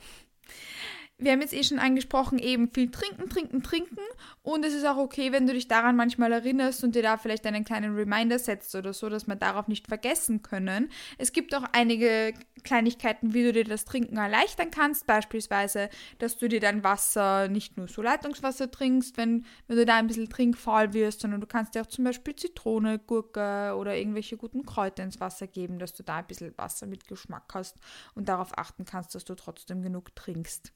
wir 1.17 1.31
haben 1.31 1.39
jetzt 1.39 1.53
eh 1.53 1.63
schon 1.63 1.79
angesprochen, 1.79 2.39
eben 2.39 2.69
viel 2.69 2.91
trinken, 2.91 3.29
trinken, 3.29 3.63
trinken. 3.63 3.99
Und 4.43 4.65
es 4.65 4.73
ist 4.73 4.85
auch 4.85 4.97
okay, 4.97 5.31
wenn 5.31 5.47
du 5.47 5.53
dich 5.53 5.69
daran 5.69 5.95
manchmal 5.95 6.33
erinnerst 6.33 6.83
und 6.83 6.93
dir 6.93 7.03
da 7.03 7.17
vielleicht 7.17 7.45
einen 7.45 7.63
kleinen 7.63 7.95
Reminder 7.95 8.37
setzt 8.37 8.75
oder 8.75 8.91
so, 8.91 9.07
dass 9.07 9.25
wir 9.25 9.37
darauf 9.37 9.69
nicht 9.69 9.87
vergessen 9.87 10.41
können. 10.41 10.89
Es 11.17 11.31
gibt 11.31 11.55
auch 11.55 11.63
einige 11.71 12.33
Kleinigkeiten, 12.63 13.33
wie 13.33 13.43
du 13.43 13.53
dir 13.53 13.63
das 13.63 13.85
Trinken 13.85 14.17
erleichtern 14.17 14.71
kannst. 14.71 15.07
Beispielsweise, 15.07 15.89
dass 16.19 16.37
du 16.37 16.49
dir 16.49 16.59
dein 16.59 16.83
Wasser 16.83 17.47
nicht 17.47 17.77
nur 17.77 17.87
so 17.87 18.01
Leitungswasser 18.01 18.69
trinkst, 18.69 19.15
wenn, 19.15 19.45
wenn 19.67 19.77
du 19.77 19.85
da 19.85 19.95
ein 19.95 20.07
bisschen 20.07 20.29
trinkfaul 20.29 20.93
wirst, 20.93 21.21
sondern 21.21 21.39
du 21.39 21.47
kannst 21.47 21.75
dir 21.75 21.81
auch 21.81 21.87
zum 21.87 22.03
Beispiel 22.03 22.35
Zitrone, 22.35 22.99
Gurke 22.99 23.73
oder 23.77 23.95
irgendwelche 23.95 24.35
guten 24.35 24.65
Kräuter 24.65 25.03
ins 25.03 25.21
Wasser 25.21 25.47
geben, 25.47 25.79
dass 25.79 25.93
du 25.93 26.03
da 26.03 26.17
ein 26.17 26.27
bisschen 26.27 26.53
Wasser 26.57 26.87
mit 26.87 27.07
Geschmack 27.07 27.53
hast 27.53 27.77
und 28.15 28.27
darauf 28.27 28.57
achten 28.57 28.83
kannst, 28.83 29.15
dass 29.15 29.23
du 29.23 29.33
trotzdem 29.35 29.81
genug 29.81 30.13
trinkst 30.13 30.73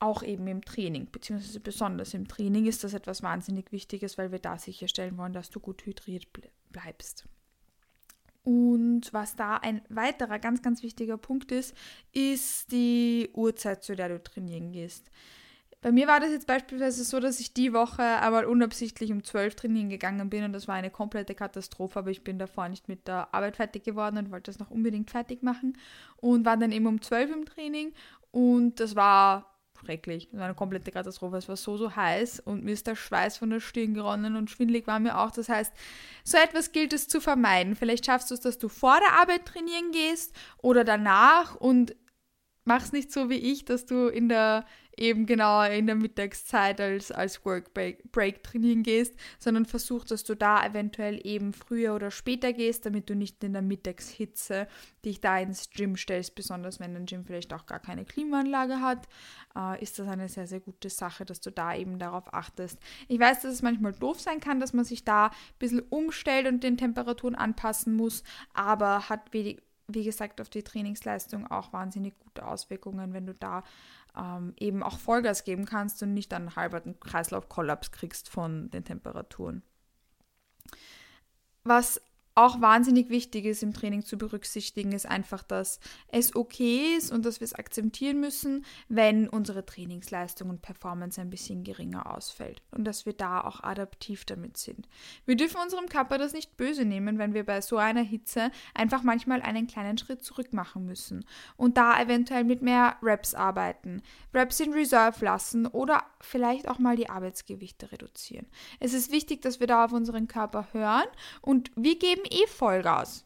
auch 0.00 0.22
eben 0.22 0.46
im 0.46 0.64
Training, 0.64 1.08
beziehungsweise 1.10 1.60
besonders 1.60 2.14
im 2.14 2.28
Training 2.28 2.66
ist 2.66 2.84
das 2.84 2.94
etwas 2.94 3.22
wahnsinnig 3.22 3.72
Wichtiges, 3.72 4.18
weil 4.18 4.32
wir 4.32 4.38
da 4.38 4.58
sicherstellen 4.58 5.16
wollen, 5.16 5.32
dass 5.32 5.50
du 5.50 5.60
gut 5.60 5.86
hydriert 5.86 6.26
bleibst. 6.70 7.26
Und 8.42 9.10
was 9.12 9.36
da 9.36 9.56
ein 9.56 9.80
weiterer 9.88 10.38
ganz, 10.38 10.60
ganz 10.60 10.82
wichtiger 10.82 11.16
Punkt 11.16 11.50
ist, 11.50 11.74
ist 12.12 12.70
die 12.72 13.30
Uhrzeit, 13.32 13.82
zu 13.82 13.96
der 13.96 14.10
du 14.10 14.22
trainieren 14.22 14.72
gehst. 14.72 15.10
Bei 15.80 15.92
mir 15.92 16.06
war 16.06 16.18
das 16.18 16.30
jetzt 16.30 16.46
beispielsweise 16.46 17.04
so, 17.04 17.20
dass 17.20 17.40
ich 17.40 17.52
die 17.52 17.74
Woche 17.74 18.02
einmal 18.02 18.46
unabsichtlich 18.46 19.12
um 19.12 19.22
12 19.22 19.54
trainieren 19.54 19.90
gegangen 19.90 20.30
bin 20.30 20.42
und 20.42 20.54
das 20.54 20.66
war 20.66 20.74
eine 20.74 20.90
komplette 20.90 21.34
Katastrophe, 21.34 21.98
aber 21.98 22.10
ich 22.10 22.24
bin 22.24 22.38
davor 22.38 22.70
nicht 22.70 22.88
mit 22.88 23.06
der 23.06 23.34
Arbeit 23.34 23.56
fertig 23.56 23.84
geworden 23.84 24.16
und 24.16 24.30
wollte 24.30 24.50
das 24.50 24.58
noch 24.58 24.70
unbedingt 24.70 25.10
fertig 25.10 25.42
machen 25.42 25.76
und 26.16 26.46
war 26.46 26.56
dann 26.56 26.72
eben 26.72 26.86
um 26.86 27.02
12 27.02 27.32
im 27.32 27.44
Training 27.44 27.92
und 28.34 28.80
das 28.80 28.96
war 28.96 29.60
schrecklich. 29.80 30.28
Das 30.28 30.40
war 30.40 30.46
eine 30.46 30.56
komplette 30.56 30.90
Katastrophe. 30.90 31.36
Es 31.36 31.48
war 31.48 31.56
so, 31.56 31.76
so 31.76 31.94
heiß 31.94 32.40
und 32.40 32.64
mir 32.64 32.72
ist 32.72 32.88
der 32.88 32.96
Schweiß 32.96 33.36
von 33.36 33.48
der 33.48 33.60
Stirn 33.60 33.94
geronnen 33.94 34.34
und 34.34 34.50
schwindlig 34.50 34.88
war 34.88 34.98
mir 34.98 35.20
auch. 35.20 35.30
Das 35.30 35.48
heißt, 35.48 35.72
so 36.24 36.36
etwas 36.36 36.72
gilt 36.72 36.92
es 36.92 37.06
zu 37.06 37.20
vermeiden. 37.20 37.76
Vielleicht 37.76 38.06
schaffst 38.06 38.30
du 38.30 38.34
es, 38.34 38.40
dass 38.40 38.58
du 38.58 38.68
vor 38.68 38.98
der 38.98 39.20
Arbeit 39.20 39.46
trainieren 39.46 39.92
gehst 39.92 40.34
oder 40.58 40.82
danach 40.82 41.54
und 41.54 41.94
mach's 42.64 42.90
nicht 42.90 43.12
so 43.12 43.30
wie 43.30 43.38
ich, 43.38 43.64
dass 43.66 43.86
du 43.86 44.08
in 44.08 44.28
der 44.28 44.64
eben 44.96 45.26
genau 45.26 45.62
in 45.62 45.86
der 45.86 45.94
Mittagszeit 45.94 46.80
als, 46.80 47.10
als 47.10 47.44
Workbreak 47.44 48.42
trainieren 48.42 48.82
gehst, 48.82 49.14
sondern 49.38 49.66
versuch, 49.66 50.04
dass 50.04 50.24
du 50.24 50.34
da 50.34 50.64
eventuell 50.64 51.20
eben 51.26 51.52
früher 51.52 51.94
oder 51.94 52.10
später 52.10 52.52
gehst, 52.52 52.86
damit 52.86 53.10
du 53.10 53.14
nicht 53.14 53.42
in 53.44 53.52
der 53.52 53.62
Mittagshitze 53.62 54.68
dich 55.04 55.20
da 55.20 55.38
ins 55.38 55.70
Gym 55.70 55.96
stellst, 55.96 56.34
besonders 56.34 56.80
wenn 56.80 56.94
dein 56.94 57.06
Gym 57.06 57.24
vielleicht 57.24 57.52
auch 57.52 57.66
gar 57.66 57.80
keine 57.80 58.04
Klimaanlage 58.04 58.80
hat, 58.80 59.08
äh, 59.56 59.82
ist 59.82 59.98
das 59.98 60.08
eine 60.08 60.28
sehr, 60.28 60.46
sehr 60.46 60.60
gute 60.60 60.90
Sache, 60.90 61.24
dass 61.24 61.40
du 61.40 61.50
da 61.50 61.74
eben 61.74 61.98
darauf 61.98 62.32
achtest. 62.32 62.78
Ich 63.08 63.18
weiß, 63.18 63.42
dass 63.42 63.52
es 63.52 63.62
manchmal 63.62 63.92
doof 63.92 64.20
sein 64.20 64.40
kann, 64.40 64.60
dass 64.60 64.72
man 64.72 64.84
sich 64.84 65.04
da 65.04 65.26
ein 65.26 65.58
bisschen 65.58 65.80
umstellt 65.80 66.46
und 66.46 66.62
den 66.62 66.76
Temperaturen 66.76 67.34
anpassen 67.34 67.94
muss, 67.94 68.22
aber 68.52 69.08
hat 69.08 69.32
wie, 69.32 69.60
wie 69.88 70.04
gesagt 70.04 70.40
auf 70.40 70.48
die 70.48 70.62
Trainingsleistung 70.62 71.50
auch 71.50 71.72
wahnsinnig 71.72 72.18
gute 72.18 72.46
Auswirkungen, 72.46 73.12
wenn 73.12 73.26
du 73.26 73.34
da 73.34 73.62
ähm, 74.16 74.54
eben 74.58 74.82
auch 74.82 74.98
Vollgas 74.98 75.44
geben 75.44 75.64
kannst 75.64 76.02
und 76.02 76.14
nicht 76.14 76.32
einen 76.32 76.56
halben 76.56 76.98
Kreislaufkollaps 77.00 77.90
kriegst 77.90 78.28
von 78.28 78.70
den 78.70 78.84
Temperaturen. 78.84 79.62
Was 81.64 82.00
auch 82.34 82.60
wahnsinnig 82.60 83.10
wichtig 83.10 83.44
ist 83.44 83.62
im 83.62 83.72
Training 83.72 84.04
zu 84.04 84.18
berücksichtigen, 84.18 84.92
ist 84.92 85.06
einfach, 85.06 85.42
dass 85.42 85.78
es 86.08 86.34
okay 86.34 86.96
ist 86.96 87.12
und 87.12 87.24
dass 87.24 87.40
wir 87.40 87.44
es 87.44 87.54
akzeptieren 87.54 88.18
müssen, 88.18 88.64
wenn 88.88 89.28
unsere 89.28 89.64
Trainingsleistung 89.64 90.50
und 90.50 90.62
Performance 90.62 91.20
ein 91.20 91.30
bisschen 91.30 91.62
geringer 91.62 92.12
ausfällt 92.12 92.62
und 92.72 92.84
dass 92.84 93.06
wir 93.06 93.12
da 93.12 93.40
auch 93.40 93.62
adaptiv 93.62 94.24
damit 94.24 94.56
sind. 94.56 94.88
Wir 95.26 95.36
dürfen 95.36 95.60
unserem 95.62 95.88
Körper 95.88 96.18
das 96.18 96.32
nicht 96.32 96.56
böse 96.56 96.84
nehmen, 96.84 97.18
wenn 97.18 97.34
wir 97.34 97.44
bei 97.44 97.60
so 97.60 97.76
einer 97.76 98.02
Hitze 98.02 98.50
einfach 98.74 99.04
manchmal 99.04 99.40
einen 99.40 99.68
kleinen 99.68 99.96
Schritt 99.96 100.24
zurück 100.24 100.52
machen 100.52 100.86
müssen 100.86 101.24
und 101.56 101.76
da 101.76 102.00
eventuell 102.00 102.42
mit 102.44 102.62
mehr 102.62 102.96
Reps 103.00 103.34
arbeiten, 103.34 104.02
Reps 104.32 104.58
in 104.58 104.72
Reserve 104.72 105.24
lassen 105.24 105.66
oder 105.66 106.04
vielleicht 106.20 106.68
auch 106.68 106.80
mal 106.80 106.96
die 106.96 107.08
Arbeitsgewichte 107.08 107.92
reduzieren. 107.92 108.46
Es 108.80 108.92
ist 108.92 109.12
wichtig, 109.12 109.42
dass 109.42 109.60
wir 109.60 109.68
da 109.68 109.84
auf 109.84 109.92
unseren 109.92 110.26
Körper 110.26 110.66
hören 110.72 111.06
und 111.40 111.70
wir 111.76 111.96
geben 111.96 112.23
eh 112.30 112.46
Vollgas. 112.46 113.24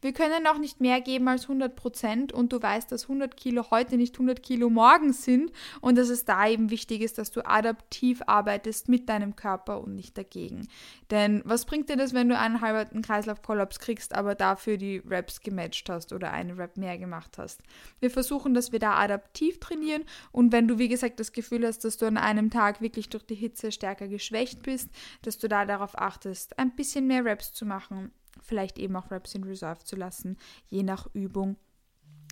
Wir 0.00 0.12
können 0.12 0.46
auch 0.46 0.58
nicht 0.58 0.80
mehr 0.80 1.00
geben 1.00 1.28
als 1.28 1.42
100 1.42 1.74
Prozent 1.74 2.32
und 2.32 2.52
du 2.52 2.60
weißt, 2.60 2.90
dass 2.92 3.04
100 3.04 3.36
Kilo 3.36 3.70
heute 3.70 3.96
nicht 3.96 4.14
100 4.14 4.42
Kilo 4.42 4.70
morgen 4.70 5.12
sind 5.12 5.52
und 5.80 5.96
dass 5.96 6.08
es 6.08 6.24
da 6.24 6.48
eben 6.48 6.70
wichtig 6.70 7.00
ist, 7.00 7.18
dass 7.18 7.30
du 7.30 7.46
adaptiv 7.46 8.22
arbeitest 8.26 8.88
mit 8.88 9.08
deinem 9.08 9.36
Körper 9.36 9.80
und 9.80 9.94
nicht 9.94 10.16
dagegen. 10.16 10.68
Denn 11.10 11.42
was 11.44 11.64
bringt 11.64 11.88
dir 11.88 11.96
das, 11.96 12.14
wenn 12.14 12.28
du 12.28 12.38
einen 12.38 12.60
halben 12.60 13.02
Kreislaufkollaps 13.02 13.78
kriegst, 13.78 14.14
aber 14.14 14.34
dafür 14.34 14.76
die 14.76 14.98
Reps 14.98 15.40
gematcht 15.40 15.88
hast 15.88 16.12
oder 16.12 16.32
eine 16.32 16.56
Rep 16.58 16.76
mehr 16.76 16.98
gemacht 16.98 17.38
hast? 17.38 17.60
Wir 18.00 18.10
versuchen, 18.10 18.54
dass 18.54 18.72
wir 18.72 18.78
da 18.78 18.94
adaptiv 18.94 19.60
trainieren 19.60 20.04
und 20.32 20.52
wenn 20.52 20.68
du, 20.68 20.78
wie 20.78 20.88
gesagt, 20.88 21.20
das 21.20 21.32
Gefühl 21.32 21.66
hast, 21.66 21.84
dass 21.84 21.96
du 21.96 22.06
an 22.06 22.16
einem 22.16 22.50
Tag 22.50 22.80
wirklich 22.80 23.08
durch 23.08 23.24
die 23.24 23.34
Hitze 23.34 23.72
stärker 23.72 24.08
geschwächt 24.08 24.62
bist, 24.62 24.90
dass 25.22 25.38
du 25.38 25.48
da 25.48 25.64
darauf 25.64 25.98
achtest, 25.98 26.58
ein 26.58 26.74
bisschen 26.74 27.06
mehr 27.06 27.24
Reps 27.24 27.52
zu 27.52 27.64
machen 27.64 28.10
vielleicht 28.42 28.78
eben 28.78 28.96
auch 28.96 29.10
Reps 29.10 29.34
in 29.34 29.44
Reserve 29.44 29.84
zu 29.84 29.96
lassen, 29.96 30.36
je 30.68 30.82
nach 30.82 31.08
Übung, 31.14 31.56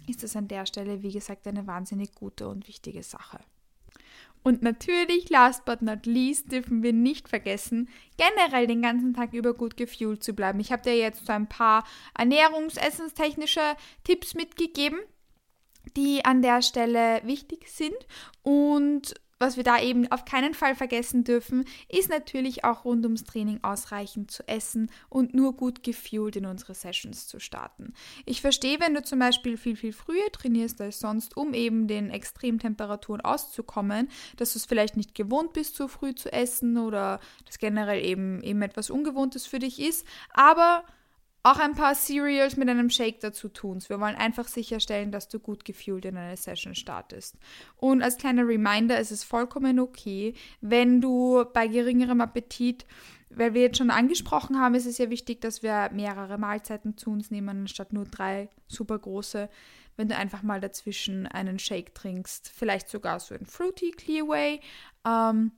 ist 0.07 0.23
das 0.23 0.37
an 0.37 0.49
der 0.49 0.67
Stelle, 0.67 1.03
wie 1.03 1.13
gesagt, 1.13 1.47
eine 1.47 1.67
wahnsinnig 1.67 2.15
gute 2.15 2.49
und 2.49 2.69
wichtige 2.69 3.03
Sache. 3.03 3.39
Und 4.43 4.61
natürlich, 4.63 5.31
last 5.31 5.65
but 5.65 5.81
not 5.81 6.05
least, 6.05 6.53
dürfen 6.53 6.83
wir 6.83 6.93
nicht 6.93 7.31
vergessen, 7.31 7.89
generell 8.19 8.67
den 8.67 8.83
ganzen 8.83 9.15
Tag 9.15 9.33
über 9.33 9.55
gut 9.55 9.79
gefühlt 9.79 10.23
zu 10.23 10.35
bleiben. 10.35 10.61
Ich 10.61 10.71
habe 10.71 10.83
dir 10.83 10.97
jetzt 10.97 11.25
so 11.25 11.33
ein 11.33 11.49
paar 11.49 11.85
ernährungsessenstechnische 12.17 13.63
Tipps 14.05 14.35
mitgegeben, 14.35 14.99
die 15.97 16.27
an 16.27 16.43
der 16.43 16.61
Stelle 16.61 17.23
wichtig 17.25 17.69
sind. 17.69 17.97
Und 18.43 19.15
was 19.45 19.59
wir 19.59 19.63
da 19.63 19.79
eben 19.79 20.11
auf 20.11 20.25
keinen 20.25 20.55
Fall 20.55 20.75
vergessen 20.75 21.23
dürfen, 21.23 21.67
ist 21.91 22.09
natürlich 22.09 22.65
auch 22.65 22.87
rund 22.87 23.05
ums 23.05 23.25
Training 23.25 23.59
ausreichend 23.63 24.31
zu 24.31 24.49
essen 24.49 24.91
und 25.11 25.35
nur 25.35 25.55
gut 25.55 25.83
gefühlt 25.83 26.37
in 26.37 26.47
unsere 26.47 26.73
Sessions 26.75 27.27
zu 27.27 27.39
starten. 27.39 27.93
Ich 28.25 28.41
verstehe, 28.41 28.81
wenn 28.81 28.95
du 28.95 29.03
zum 29.03 29.19
Beispiel 29.19 29.59
viel, 29.59 29.77
viel 29.77 29.93
früher 29.93 30.33
trainierst 30.33 30.81
als 30.81 30.99
sonst, 30.99 31.37
um 31.37 31.53
eben 31.53 31.89
den 31.89 32.09
Extremtemperaturen 32.09 33.21
auszukommen, 33.21 34.09
dass 34.39 34.55
du 34.55 34.59
es 34.61 34.65
vielleicht 34.65 34.97
nicht 34.97 35.15
gewohnt 35.15 35.53
bist, 35.53 35.77
so 35.77 35.89
früh 35.89 36.15
zu 36.15 36.33
essen 36.33 36.79
oder 36.79 37.21
das 37.45 37.59
generell 37.59 38.03
eben, 38.03 38.43
eben 38.43 38.63
etwas 38.63 38.89
Ungewohntes 38.89 39.47
für 39.47 39.59
dich 39.59 39.79
ist, 39.79 40.07
aber 40.33 40.85
auch 41.45 41.59
ein 41.59 41.75
paar 41.75 41.95
Cereals 41.95 42.57
mit 42.57 42.71
einem 42.71 42.89
Shake 42.89 43.21
dazu 43.21 43.51
tun. 43.51 43.79
Wir 43.87 44.01
wollen 44.01 44.17
einfach 44.17 44.49
sicherstellen, 44.49 45.13
dass 45.13 45.29
du 45.29 45.39
gut 45.39 45.67
gefühlt 45.67 46.07
in 46.07 46.17
eine 46.17 46.39
Session 46.39 46.75
startest. 46.75 47.37
Und 47.77 48.03
als 48.03 48.17
kleiner 48.17 48.49
Reminder 48.49 48.99
ist 48.99 49.13
es 49.13 49.25
vollkommen 49.25 49.79
okay, 49.79 50.33
wenn 50.63 51.03
du 51.03 51.45
bei 51.53 51.69
geringerem 51.69 52.23
Appetit 52.23 52.87
weil 53.37 53.53
wir 53.53 53.63
jetzt 53.63 53.79
schon 53.79 53.91
angesprochen 53.91 54.61
haben, 54.61 54.77
ist 54.77 54.87
es 54.87 54.99
ja 54.99 55.11
wichtig, 55.11 55.41
dass 55.41 55.61
wir 55.61 55.91
mehrere 55.93 56.39
Mahlzeiten 56.39 56.97
zu 56.97 57.11
uns 57.11 57.33
nehmen, 57.33 57.63
anstatt 57.63 57.93
nur 57.93 58.05
drei 58.05 58.49
super 58.69 58.97
große. 58.97 59.49
Wenn 59.97 60.09
du 60.09 60.17
einfach 60.17 60.45
mal 60.45 60.61
dazwischen 60.61 61.27
einen 61.27 61.59
Shake 61.59 61.97
trinkst, 61.97 62.49
vielleicht 62.49 62.89
sogar 62.89 63.19
so 63.19 63.35
ein 63.35 63.45
Fruity 63.45 63.91
Clearway. 63.91 64.61
Ähm, 65.05 65.51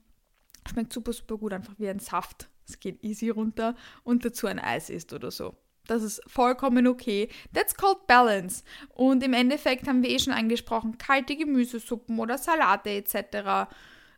schmeckt 0.66 0.94
super, 0.94 1.12
super 1.12 1.36
gut, 1.36 1.52
einfach 1.52 1.74
wie 1.76 1.90
ein 1.90 1.98
Saft. 1.98 2.48
Es 2.66 2.80
geht 2.80 3.04
easy 3.04 3.28
runter 3.28 3.76
und 4.04 4.24
dazu 4.24 4.46
ein 4.46 4.58
Eis 4.58 4.88
isst 4.88 5.12
oder 5.12 5.30
so 5.30 5.54
Das 5.86 6.02
ist 6.02 6.20
vollkommen 6.26 6.86
okay. 6.86 7.28
That's 7.52 7.74
called 7.74 8.06
balance. 8.06 8.64
Und 8.94 9.22
im 9.22 9.32
Endeffekt 9.32 9.86
haben 9.88 10.02
wir 10.02 10.10
eh 10.10 10.18
schon 10.18 10.32
angesprochen, 10.32 10.98
kalte 10.98 11.36
Gemüsesuppen 11.36 12.18
oder 12.18 12.38
Salate 12.38 12.90
etc. 12.90 13.70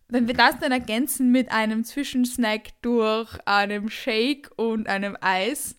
Wenn 0.09 0.27
wir 0.27 0.35
das 0.35 0.59
dann 0.59 0.73
ergänzen 0.73 1.31
mit 1.31 1.51
einem 1.53 1.85
Zwischensnack 1.85 2.81
durch 2.83 3.39
einem 3.45 3.91
Shake 3.91 4.51
und 4.57 4.89
einem 4.89 5.17
Eis, 5.21 5.77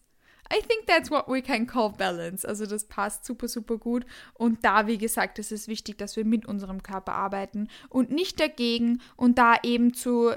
I 0.51 0.62
think 0.67 0.88
that's 0.88 1.12
what 1.12 1.27
we 1.27 1.41
can 1.43 1.67
call 1.67 1.91
balance. 1.91 2.48
Also 2.48 2.65
das 2.65 2.86
passt 2.86 3.24
super, 3.24 3.48
super 3.48 3.77
gut. 3.77 4.05
Und 4.34 4.65
da, 4.65 4.88
wie 4.88 4.98
gesagt, 4.98 5.38
ist 5.38 5.51
es 5.51 5.67
wichtig, 5.67 5.98
dass 6.00 6.15
wir 6.15 6.25
mit 6.25 6.48
unserem 6.48 6.81
Körper 6.81 7.13
arbeiten 7.13 7.67
und 7.89 8.12
nicht 8.12 8.39
dagegen 8.39 9.00
und 9.15 9.38
da 9.38 9.58
eben 9.62 9.93
zu 9.93 10.31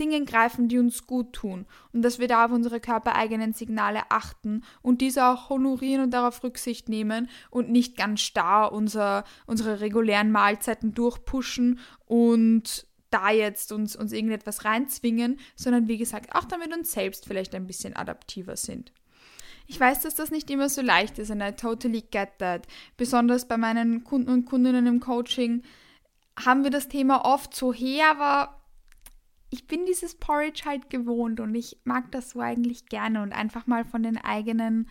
Dingen 0.00 0.24
greifen, 0.24 0.68
die 0.68 0.78
uns 0.78 1.06
gut 1.06 1.32
tun 1.32 1.66
und 1.92 2.02
dass 2.02 2.18
wir 2.18 2.26
da 2.26 2.46
auf 2.46 2.52
unsere 2.52 2.80
körpereigenen 2.80 3.52
Signale 3.52 4.02
achten 4.08 4.64
und 4.82 5.00
diese 5.00 5.26
auch 5.26 5.50
honorieren 5.50 6.02
und 6.02 6.10
darauf 6.10 6.42
Rücksicht 6.42 6.88
nehmen 6.88 7.28
und 7.50 7.70
nicht 7.70 7.96
ganz 7.96 8.20
starr 8.20 8.72
unser, 8.72 9.24
unsere 9.46 9.80
regulären 9.80 10.32
Mahlzeiten 10.32 10.94
durchpushen 10.94 11.78
und 12.06 12.86
da 13.10 13.30
jetzt 13.30 13.72
uns, 13.72 13.96
uns 13.96 14.12
irgendetwas 14.12 14.64
reinzwingen, 14.64 15.38
sondern 15.56 15.88
wie 15.88 15.98
gesagt 15.98 16.34
auch 16.34 16.44
damit 16.44 16.74
uns 16.74 16.92
selbst 16.92 17.26
vielleicht 17.26 17.54
ein 17.54 17.66
bisschen 17.66 17.94
adaptiver 17.94 18.56
sind. 18.56 18.92
Ich 19.66 19.78
weiß, 19.78 20.00
dass 20.00 20.16
das 20.16 20.30
nicht 20.30 20.50
immer 20.50 20.68
so 20.68 20.82
leicht 20.82 21.18
ist 21.18 21.30
und 21.30 21.40
I 21.40 21.52
totally 21.52 22.02
get 22.02 22.38
that. 22.38 22.66
Besonders 22.96 23.46
bei 23.46 23.56
meinen 23.56 24.02
Kunden 24.02 24.30
und 24.30 24.44
Kundinnen 24.44 24.86
im 24.86 24.98
Coaching 25.00 25.62
haben 26.44 26.64
wir 26.64 26.70
das 26.70 26.88
Thema 26.88 27.24
oft 27.24 27.54
so 27.54 27.72
her, 27.72 28.10
aber 28.10 28.59
ich 29.50 29.66
bin 29.66 29.84
dieses 29.84 30.14
Porridge 30.14 30.62
halt 30.64 30.90
gewohnt 30.90 31.40
und 31.40 31.54
ich 31.54 31.78
mag 31.84 32.10
das 32.12 32.30
so 32.30 32.40
eigentlich 32.40 32.86
gerne 32.86 33.22
und 33.22 33.32
einfach 33.32 33.66
mal 33.66 33.84
von 33.84 34.02
den 34.02 34.16
eigenen 34.16 34.88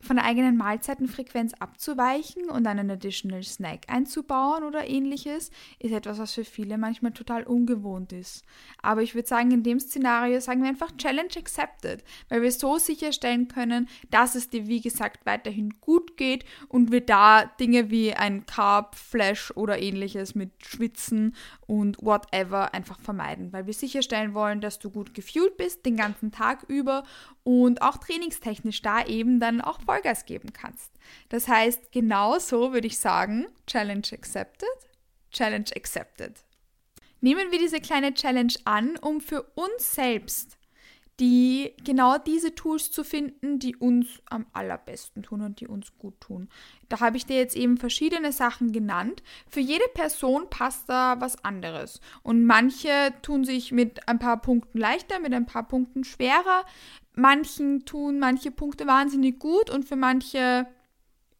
von 0.00 0.16
der 0.16 0.24
eigenen 0.24 0.56
Mahlzeitenfrequenz 0.56 1.54
abzuweichen 1.54 2.50
und 2.50 2.66
einen 2.66 2.90
Additional 2.90 3.42
Snack 3.42 3.82
einzubauen 3.88 4.64
oder 4.64 4.88
ähnliches, 4.88 5.50
ist 5.78 5.92
etwas, 5.92 6.18
was 6.18 6.34
für 6.34 6.44
viele 6.44 6.78
manchmal 6.78 7.12
total 7.12 7.42
ungewohnt 7.44 8.12
ist. 8.12 8.44
Aber 8.80 9.02
ich 9.02 9.14
würde 9.14 9.28
sagen, 9.28 9.50
in 9.50 9.62
dem 9.62 9.80
Szenario 9.80 10.40
sagen 10.40 10.62
wir 10.62 10.68
einfach 10.68 10.96
Challenge 10.96 11.30
accepted, 11.36 12.04
weil 12.28 12.42
wir 12.42 12.52
so 12.52 12.78
sicherstellen 12.78 13.48
können, 13.48 13.88
dass 14.10 14.34
es 14.34 14.50
dir, 14.50 14.66
wie 14.66 14.80
gesagt, 14.80 15.26
weiterhin 15.26 15.80
gut 15.80 16.16
geht 16.16 16.44
und 16.68 16.92
wir 16.92 17.00
da 17.00 17.44
Dinge 17.44 17.90
wie 17.90 18.14
ein 18.14 18.46
Carb, 18.46 18.94
Flash 18.94 19.50
oder 19.56 19.80
ähnliches 19.80 20.34
mit 20.34 20.52
Schwitzen 20.64 21.34
und 21.66 21.98
whatever 22.00 22.72
einfach 22.72 23.00
vermeiden, 23.00 23.52
weil 23.52 23.66
wir 23.66 23.74
sicherstellen 23.74 24.34
wollen, 24.34 24.60
dass 24.60 24.78
du 24.78 24.90
gut 24.90 25.14
gefühlt 25.14 25.56
bist 25.56 25.84
den 25.84 25.96
ganzen 25.96 26.30
Tag 26.32 26.64
über 26.68 27.04
und 27.48 27.80
auch 27.80 27.96
trainingstechnisch 27.96 28.82
da 28.82 29.06
eben 29.06 29.40
dann 29.40 29.62
auch 29.62 29.80
Vollgas 29.80 30.26
geben 30.26 30.52
kannst. 30.52 30.92
Das 31.30 31.48
heißt, 31.48 31.92
genauso 31.92 32.74
würde 32.74 32.86
ich 32.86 32.98
sagen, 32.98 33.46
Challenge 33.66 34.06
accepted, 34.12 34.68
Challenge 35.30 35.70
accepted. 35.74 36.44
Nehmen 37.22 37.50
wir 37.50 37.58
diese 37.58 37.80
kleine 37.80 38.12
Challenge 38.12 38.52
an, 38.66 38.98
um 38.98 39.22
für 39.22 39.44
uns 39.54 39.94
selbst 39.94 40.57
die 41.20 41.74
genau 41.84 42.18
diese 42.18 42.54
Tools 42.54 42.92
zu 42.92 43.02
finden, 43.02 43.58
die 43.58 43.74
uns 43.76 44.06
am 44.30 44.46
allerbesten 44.52 45.22
tun 45.22 45.40
und 45.40 45.60
die 45.60 45.66
uns 45.66 45.96
gut 45.98 46.20
tun. 46.20 46.48
Da 46.88 47.00
habe 47.00 47.16
ich 47.16 47.26
dir 47.26 47.36
jetzt 47.36 47.56
eben 47.56 47.76
verschiedene 47.76 48.30
Sachen 48.30 48.70
genannt. 48.72 49.22
Für 49.48 49.60
jede 49.60 49.88
Person 49.94 50.48
passt 50.48 50.88
da 50.88 51.20
was 51.20 51.44
anderes. 51.44 52.00
Und 52.22 52.44
manche 52.44 53.12
tun 53.22 53.44
sich 53.44 53.72
mit 53.72 54.08
ein 54.08 54.20
paar 54.20 54.40
Punkten 54.40 54.78
leichter, 54.78 55.18
mit 55.18 55.34
ein 55.34 55.46
paar 55.46 55.66
Punkten 55.66 56.04
schwerer. 56.04 56.64
Manchen 57.14 57.84
tun 57.84 58.20
manche 58.20 58.52
Punkte 58.52 58.86
wahnsinnig 58.86 59.40
gut 59.40 59.70
und 59.70 59.84
für 59.84 59.96
manche 59.96 60.68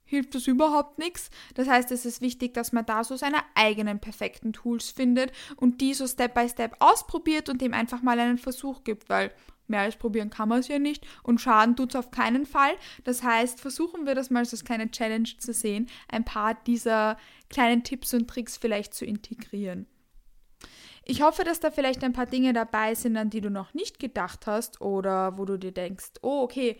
hilft 0.08 0.34
das 0.34 0.46
überhaupt 0.46 0.98
nichts. 0.98 1.30
Das 1.54 1.68
heißt, 1.68 1.92
es 1.92 2.04
ist 2.04 2.20
wichtig, 2.20 2.54
dass 2.54 2.72
man 2.72 2.86
da 2.86 3.04
so 3.04 3.16
seine 3.16 3.38
eigenen 3.54 4.00
perfekten 4.00 4.52
Tools 4.52 4.90
findet 4.90 5.30
und 5.56 5.80
die 5.80 5.94
so 5.94 6.06
Step 6.06 6.34
by 6.34 6.48
Step 6.48 6.76
ausprobiert 6.80 7.48
und 7.48 7.60
dem 7.60 7.74
einfach 7.74 8.02
mal 8.02 8.18
einen 8.18 8.38
Versuch 8.38 8.82
gibt, 8.84 9.08
weil 9.08 9.30
mehr 9.68 9.80
als 9.80 9.96
probieren 9.96 10.30
kann 10.30 10.48
man 10.48 10.60
es 10.60 10.68
ja 10.68 10.78
nicht 10.78 11.06
und 11.22 11.40
Schaden 11.40 11.76
tut 11.76 11.90
es 11.90 11.96
auf 11.96 12.10
keinen 12.10 12.46
Fall. 12.46 12.72
Das 13.04 13.22
heißt, 13.22 13.60
versuchen 13.60 14.06
wir 14.06 14.14
das 14.14 14.30
mal 14.30 14.40
als 14.40 14.64
kleine 14.64 14.90
Challenge 14.90 15.28
zu 15.38 15.52
sehen, 15.52 15.88
ein 16.08 16.24
paar 16.24 16.54
dieser 16.66 17.16
kleinen 17.50 17.84
Tipps 17.84 18.14
und 18.14 18.28
Tricks 18.28 18.56
vielleicht 18.56 18.94
zu 18.94 19.04
integrieren. 19.04 19.86
Ich 21.10 21.22
hoffe, 21.22 21.42
dass 21.42 21.60
da 21.60 21.70
vielleicht 21.70 22.04
ein 22.04 22.12
paar 22.12 22.26
Dinge 22.26 22.52
dabei 22.52 22.94
sind, 22.94 23.16
an 23.16 23.30
die 23.30 23.40
du 23.40 23.50
noch 23.50 23.72
nicht 23.72 23.98
gedacht 23.98 24.46
hast 24.46 24.82
oder 24.82 25.38
wo 25.38 25.46
du 25.46 25.58
dir 25.58 25.72
denkst, 25.72 26.12
oh, 26.20 26.42
okay, 26.42 26.76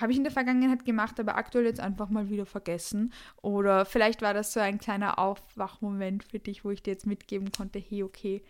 habe 0.00 0.12
ich 0.12 0.18
in 0.18 0.24
der 0.24 0.32
Vergangenheit 0.32 0.84
gemacht, 0.84 1.18
aber 1.20 1.36
aktuell 1.36 1.66
jetzt 1.66 1.80
einfach 1.80 2.08
mal 2.08 2.30
wieder 2.30 2.46
vergessen. 2.46 3.12
Oder 3.42 3.84
vielleicht 3.84 4.22
war 4.22 4.34
das 4.34 4.52
so 4.52 4.60
ein 4.60 4.78
kleiner 4.78 5.18
Aufwachmoment 5.18 6.24
für 6.24 6.38
dich, 6.38 6.64
wo 6.64 6.70
ich 6.70 6.82
dir 6.82 6.92
jetzt 6.92 7.06
mitgeben 7.06 7.52
konnte, 7.52 7.78
hey, 7.78 8.02
okay, 8.02 8.42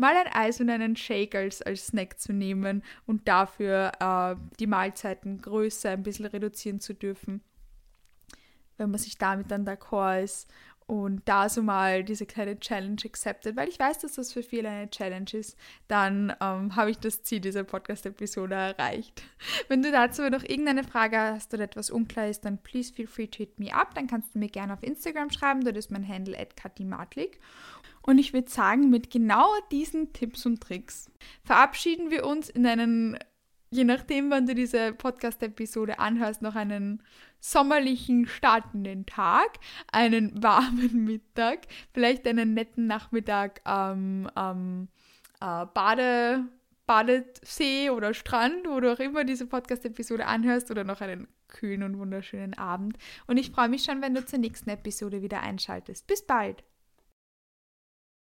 mal 0.00 0.16
ein 0.16 0.32
Eis 0.32 0.60
und 0.60 0.70
einen 0.70 0.96
Shake 0.96 1.34
als, 1.34 1.62
als 1.62 1.86
Snack 1.86 2.18
zu 2.18 2.32
nehmen 2.32 2.82
und 3.06 3.28
dafür 3.28 3.92
äh, 4.00 4.34
die 4.58 4.66
Mahlzeitengröße 4.66 5.90
ein 5.90 6.02
bisschen 6.02 6.26
reduzieren 6.26 6.80
zu 6.80 6.94
dürfen, 6.94 7.42
wenn 8.78 8.90
man 8.90 8.98
sich 8.98 9.18
damit 9.18 9.50
dann 9.50 9.66
d'accord 9.66 10.24
ist. 10.24 10.50
Und 10.90 11.22
da 11.26 11.48
so 11.48 11.62
mal 11.62 12.02
diese 12.02 12.26
kleine 12.26 12.58
Challenge 12.58 13.00
accepted, 13.04 13.54
weil 13.54 13.68
ich 13.68 13.78
weiß, 13.78 14.00
dass 14.00 14.14
das 14.14 14.32
für 14.32 14.42
viele 14.42 14.68
eine 14.68 14.90
Challenge 14.90 15.30
ist, 15.34 15.56
dann 15.86 16.34
ähm, 16.40 16.74
habe 16.74 16.90
ich 16.90 16.98
das 16.98 17.22
Ziel 17.22 17.38
dieser 17.38 17.62
Podcast-Episode 17.62 18.56
erreicht. 18.56 19.22
Wenn 19.68 19.84
du 19.84 19.92
dazu 19.92 20.22
noch 20.22 20.42
irgendeine 20.42 20.82
Frage 20.82 21.16
hast 21.16 21.54
oder 21.54 21.62
etwas 21.62 21.90
unklar 21.90 22.26
ist, 22.26 22.44
dann 22.44 22.58
please 22.58 22.92
feel 22.92 23.06
free 23.06 23.28
to 23.28 23.36
hit 23.36 23.56
me 23.60 23.72
up. 23.72 23.94
Dann 23.94 24.08
kannst 24.08 24.34
du 24.34 24.40
mir 24.40 24.48
gerne 24.48 24.72
auf 24.72 24.82
Instagram 24.82 25.30
schreiben, 25.30 25.62
dort 25.62 25.76
ist 25.76 25.92
mein 25.92 26.08
Handle 26.08 26.36
at 26.36 26.56
katimatlik. 26.56 27.38
Und 28.02 28.18
ich 28.18 28.32
würde 28.32 28.50
sagen, 28.50 28.90
mit 28.90 29.12
genau 29.12 29.46
diesen 29.70 30.12
Tipps 30.12 30.44
und 30.44 30.60
Tricks 30.60 31.08
verabschieden 31.44 32.10
wir 32.10 32.26
uns 32.26 32.48
in 32.48 32.66
einen, 32.66 33.16
je 33.70 33.84
nachdem, 33.84 34.30
wann 34.30 34.46
du 34.46 34.54
diese 34.54 34.92
Podcast-Episode 34.92 35.98
anhörst, 35.98 36.42
noch 36.42 36.56
einen 36.56 37.02
sommerlichen 37.38 38.26
startenden 38.26 39.06
Tag, 39.06 39.58
einen 39.92 40.42
warmen 40.42 41.04
Mittag, 41.04 41.66
vielleicht 41.92 42.26
einen 42.26 42.54
netten 42.54 42.86
Nachmittag 42.86 43.60
am 43.64 44.28
ähm, 44.36 44.88
äh, 45.40 45.66
Bade, 45.66 46.44
Badesee 46.86 47.90
oder 47.90 48.14
Strand, 48.14 48.66
wo 48.66 48.80
du 48.80 48.92
auch 48.92 48.98
immer 48.98 49.24
diese 49.24 49.46
Podcast-Episode 49.46 50.26
anhörst 50.26 50.70
oder 50.70 50.84
noch 50.84 51.00
einen 51.00 51.28
kühlen 51.48 51.82
und 51.82 51.98
wunderschönen 51.98 52.54
Abend. 52.54 52.96
Und 53.26 53.36
ich 53.36 53.50
freue 53.50 53.68
mich 53.68 53.84
schon, 53.84 54.02
wenn 54.02 54.14
du 54.14 54.24
zur 54.24 54.38
nächsten 54.38 54.70
Episode 54.70 55.22
wieder 55.22 55.40
einschaltest. 55.40 56.06
Bis 56.06 56.26
bald! 56.26 56.64